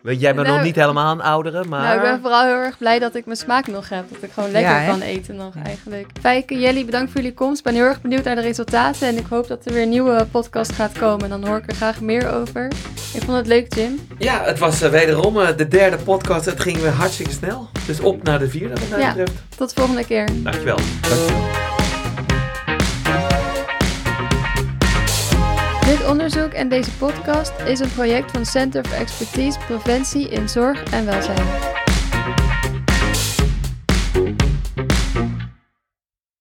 Weet 0.03 0.21
jij 0.21 0.35
bent 0.35 0.47
nou, 0.47 0.57
nog 0.57 0.67
niet 0.67 0.77
helemaal 0.77 1.13
een 1.13 1.21
oudere, 1.21 1.65
maar... 1.65 1.83
Nou, 1.83 1.97
ik 1.97 2.03
ben 2.03 2.21
vooral 2.21 2.45
heel 2.45 2.55
erg 2.55 2.79
blij 2.79 2.99
dat 2.99 3.15
ik 3.15 3.25
mijn 3.25 3.39
smaak 3.39 3.67
nog 3.67 3.89
heb. 3.89 4.05
Dat 4.13 4.23
ik 4.23 4.33
gewoon 4.33 4.51
lekker 4.51 4.87
kan 4.87 5.01
eten 5.01 5.37
nog 5.37 5.55
eigenlijk. 5.65 6.11
Fijke, 6.21 6.59
Jelly, 6.59 6.85
bedankt 6.85 7.11
voor 7.11 7.21
jullie 7.21 7.37
komst. 7.37 7.59
Ik 7.59 7.65
ben 7.65 7.75
heel 7.75 7.85
erg 7.85 8.01
benieuwd 8.01 8.25
naar 8.25 8.35
de 8.35 8.41
resultaten. 8.41 9.09
En 9.09 9.17
ik 9.17 9.27
hoop 9.27 9.47
dat 9.47 9.67
er 9.67 9.73
weer 9.73 9.83
een 9.83 9.89
nieuwe 9.89 10.27
podcast 10.31 10.73
gaat 10.73 10.99
komen. 10.99 11.25
En 11.25 11.31
dan 11.31 11.47
hoor 11.47 11.57
ik 11.57 11.71
er 11.71 11.77
graag 11.77 12.01
meer 12.01 12.33
over. 12.33 12.69
Ik 13.13 13.23
vond 13.23 13.37
het 13.37 13.47
leuk, 13.47 13.75
Jim. 13.75 14.01
Ja, 14.19 14.43
het 14.45 14.59
was 14.59 14.83
uh, 14.83 14.89
wederom 14.89 15.37
uh, 15.37 15.49
de 15.57 15.69
derde 15.69 15.97
podcast. 15.97 16.45
Het 16.45 16.61
ging 16.61 16.79
weer 16.79 16.91
hartstikke 16.91 17.33
snel. 17.33 17.69
Dus 17.87 18.01
op 18.01 18.23
naar 18.23 18.39
de 18.39 18.49
vierde 18.49 18.75
wat 18.75 18.89
mij 18.89 18.99
ja, 18.99 19.09
betreft. 19.09 19.33
Tot 19.57 19.69
de 19.69 19.75
volgende 19.75 20.05
keer. 20.05 20.29
Dankjewel. 20.33 20.77
Dankjewel. 20.77 21.59
Dit 25.87 26.07
onderzoek 26.07 26.53
en 26.53 26.69
deze 26.69 26.91
podcast 26.91 27.53
is 27.67 27.81
een 27.81 27.93
project 27.93 28.31
van 28.31 28.47
Center 28.47 28.85
for 28.85 28.97
Expertise 28.97 29.59
Preventie 29.67 30.29
in 30.29 30.49
Zorg 30.49 30.83
en 30.83 31.05
Welzijn. 31.05 31.80